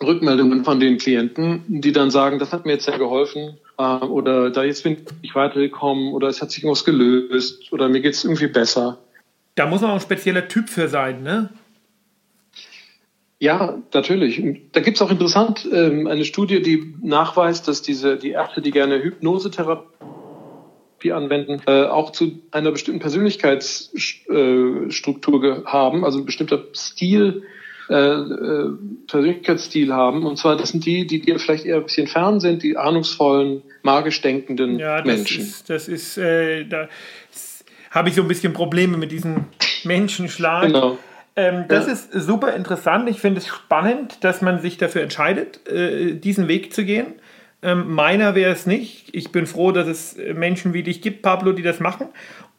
Rückmeldungen 0.00 0.64
von 0.64 0.78
den 0.78 0.98
Klienten, 0.98 1.64
die 1.66 1.90
dann 1.90 2.12
sagen, 2.12 2.38
das 2.38 2.52
hat 2.52 2.64
mir 2.64 2.70
jetzt 2.72 2.84
sehr 2.84 2.98
geholfen 2.98 3.58
äh, 3.78 3.82
oder 3.82 4.50
da 4.50 4.64
jetzt 4.64 4.82
bin 4.82 4.98
ich 5.22 5.34
weitergekommen 5.34 6.12
oder 6.12 6.28
es 6.28 6.42
hat 6.42 6.50
sich 6.50 6.64
irgendwas 6.64 6.84
gelöst 6.84 7.72
oder 7.72 7.88
mir 7.88 8.00
geht 8.00 8.14
es 8.14 8.24
irgendwie 8.24 8.48
besser. 8.48 8.98
Da 9.54 9.66
muss 9.66 9.80
man 9.80 9.90
auch 9.90 9.94
ein 9.94 10.00
spezieller 10.00 10.48
Typ 10.48 10.68
für 10.68 10.88
sein, 10.88 11.22
ne? 11.22 11.50
Ja, 13.40 13.78
natürlich. 13.94 14.42
Da 14.72 14.80
gibt 14.80 14.96
es 14.96 15.02
auch 15.02 15.12
interessant 15.12 15.68
ähm, 15.72 16.08
eine 16.08 16.24
Studie, 16.24 16.60
die 16.60 16.92
nachweist, 17.02 17.68
dass 17.68 17.82
diese 17.82 18.16
die 18.16 18.30
Ärzte, 18.30 18.60
die 18.60 18.72
gerne 18.72 19.00
Hypnosetherapie 19.00 21.12
anwenden, 21.12 21.62
äh, 21.66 21.84
auch 21.84 22.10
zu 22.10 22.40
einer 22.50 22.72
bestimmten 22.72 22.98
Persönlichkeitsstruktur 22.98 25.44
äh, 25.44 25.62
haben, 25.66 26.04
also 26.04 26.18
ein 26.18 26.26
bestimmter 26.26 26.64
Stil, 26.74 27.44
äh, 27.88 27.94
äh, 27.94 28.70
Persönlichkeitsstil 29.06 29.92
haben. 29.94 30.26
Und 30.26 30.36
zwar, 30.36 30.56
das 30.56 30.70
sind 30.70 30.84
die, 30.84 31.06
die 31.06 31.20
dir 31.20 31.38
vielleicht 31.38 31.64
eher 31.64 31.76
ein 31.76 31.84
bisschen 31.84 32.06
fern 32.06 32.38
sind, 32.38 32.62
die 32.62 32.76
ahnungsvollen, 32.76 33.62
magisch 33.82 34.20
denkenden 34.20 34.78
ja, 34.78 34.98
das 34.98 35.06
Menschen. 35.06 35.42
Ist, 35.42 35.70
das 35.70 35.88
ist, 35.88 36.18
äh, 36.18 36.64
da 36.64 36.88
habe 37.90 38.10
ich 38.10 38.14
so 38.14 38.22
ein 38.22 38.28
bisschen 38.28 38.52
Probleme 38.52 38.96
mit 38.98 39.10
diesem 39.10 39.46
Menschenschlag. 39.84 40.66
Genau. 40.66 40.98
Ähm, 41.34 41.64
das 41.68 41.86
ja. 41.86 41.92
ist 41.92 42.12
super 42.12 42.54
interessant. 42.54 43.08
Ich 43.08 43.20
finde 43.20 43.38
es 43.38 43.46
spannend, 43.46 44.22
dass 44.22 44.42
man 44.42 44.60
sich 44.60 44.76
dafür 44.76 45.02
entscheidet, 45.02 45.66
äh, 45.68 46.14
diesen 46.14 46.48
Weg 46.48 46.74
zu 46.74 46.84
gehen. 46.84 47.06
Ähm, 47.62 47.92
meiner 47.92 48.34
wäre 48.34 48.52
es 48.52 48.66
nicht. 48.66 49.08
Ich 49.12 49.32
bin 49.32 49.46
froh, 49.46 49.72
dass 49.72 49.88
es 49.88 50.16
Menschen 50.34 50.74
wie 50.74 50.82
dich 50.82 51.00
gibt, 51.00 51.22
Pablo, 51.22 51.52
die 51.52 51.62
das 51.62 51.80
machen. 51.80 52.08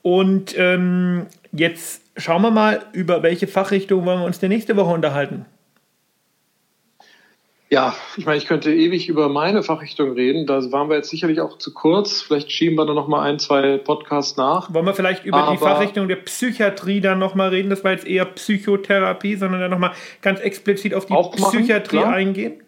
Und 0.02 0.58
ähm, 0.58 1.28
jetzt 1.52 2.02
schauen 2.20 2.42
wir 2.42 2.52
mal, 2.52 2.86
über 2.94 3.24
welche 3.24 3.48
Fachrichtung 3.48 4.06
wollen 4.06 4.20
wir 4.20 4.26
uns 4.26 4.40
der 4.40 4.50
nächste 4.50 4.76
Woche 4.76 4.94
unterhalten. 4.94 5.46
Ja, 7.72 7.94
ich 8.18 8.26
meine, 8.26 8.40
ich 8.40 8.48
könnte 8.48 8.74
ewig 8.74 9.10
über 9.10 9.30
meine 9.30 9.62
Fachrichtung 9.62 10.14
reden. 10.14 10.48
Da 10.48 10.72
waren 10.72 10.90
wir 10.90 10.96
jetzt 10.96 11.10
sicherlich 11.10 11.40
auch 11.40 11.60
zu 11.60 11.72
kurz. 11.72 12.20
Vielleicht 12.20 12.52
schieben 12.52 12.76
wir 12.76 12.86
da 12.88 12.96
noch 12.96 13.08
mal 13.08 13.22
ein, 13.22 13.38
zwei 13.38 13.78
Podcasts 13.78 14.38
nach. 14.38 14.74
Wollen 14.74 14.88
wir 14.88 14.96
vielleicht 14.96 15.24
über 15.24 15.38
Aber 15.38 15.52
die 15.52 15.60
Fachrichtung 15.60 16.08
der 16.08 16.16
Psychiatrie 16.16 17.00
dann 17.00 17.20
noch 17.20 17.36
mal 17.36 17.50
reden? 17.50 17.70
Das 17.70 17.84
war 17.84 17.92
jetzt 17.92 18.08
eher 18.08 18.26
Psychotherapie, 18.26 19.36
sondern 19.36 19.62
dann 19.62 19.70
noch 19.70 19.78
mal 19.78 19.92
ganz 20.24 20.40
explizit 20.40 20.96
auf 20.96 21.06
die 21.06 21.14
Psychiatrie 21.14 21.98
klar. 21.98 22.14
eingehen? 22.14 22.64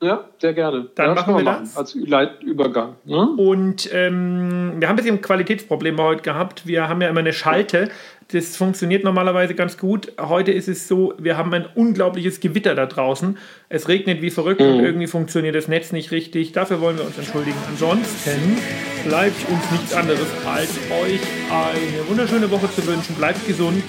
Ja, 0.00 0.24
sehr 0.40 0.54
gerne. 0.54 0.86
Dann 0.94 1.08
ja, 1.08 1.14
machen 1.14 1.36
wir, 1.36 1.44
das. 1.44 1.76
Als 1.76 1.94
Leitübergang. 1.94 2.94
Ne? 3.04 3.30
Und 3.36 3.90
ähm, 3.92 4.74
wir 4.76 4.88
haben 4.88 4.94
ein 4.94 4.96
bisschen 4.96 5.20
Qualitätsprobleme 5.20 6.00
heute 6.00 6.22
gehabt. 6.22 6.66
Wir 6.66 6.88
haben 6.88 7.00
ja 7.00 7.08
immer 7.08 7.20
eine 7.20 7.32
Schalte. 7.32 7.88
Das 8.30 8.56
funktioniert 8.56 9.02
normalerweise 9.02 9.54
ganz 9.54 9.76
gut. 9.76 10.12
Heute 10.20 10.52
ist 10.52 10.68
es 10.68 10.86
so, 10.86 11.14
wir 11.18 11.36
haben 11.36 11.52
ein 11.52 11.66
unglaubliches 11.74 12.38
Gewitter 12.38 12.76
da 12.76 12.86
draußen. 12.86 13.38
Es 13.70 13.88
regnet 13.88 14.22
wie 14.22 14.30
verrückt 14.30 14.60
mhm. 14.60 14.66
und 14.66 14.84
irgendwie 14.84 15.06
funktioniert 15.08 15.56
das 15.56 15.66
Netz 15.66 15.90
nicht 15.90 16.12
richtig. 16.12 16.52
Dafür 16.52 16.80
wollen 16.80 16.98
wir 16.98 17.04
uns 17.04 17.18
entschuldigen. 17.18 17.56
Ansonsten 17.68 18.56
bleibt 19.04 19.48
uns 19.48 19.70
nichts 19.72 19.94
anderes, 19.94 20.26
als 20.46 20.78
euch 21.02 21.20
eine 21.50 22.08
wunderschöne 22.08 22.48
Woche 22.50 22.70
zu 22.70 22.86
wünschen. 22.86 23.16
Bleibt 23.16 23.44
gesund. 23.48 23.82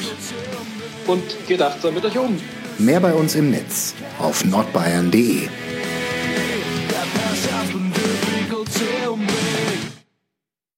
Und 1.06 1.24
geht 1.48 1.62
achtsam 1.62 1.94
mit 1.94 2.06
euch 2.06 2.18
um. 2.18 2.36
Mehr 2.80 3.00
bei 3.00 3.14
uns 3.14 3.36
im 3.36 3.52
Netz 3.52 3.94
auf 4.20 4.46
nordbayern.de. 4.46 5.50
has 7.46 7.72
been 7.72 7.90
difficult 7.92 8.68
to 8.72 9.16
me. 9.18 9.39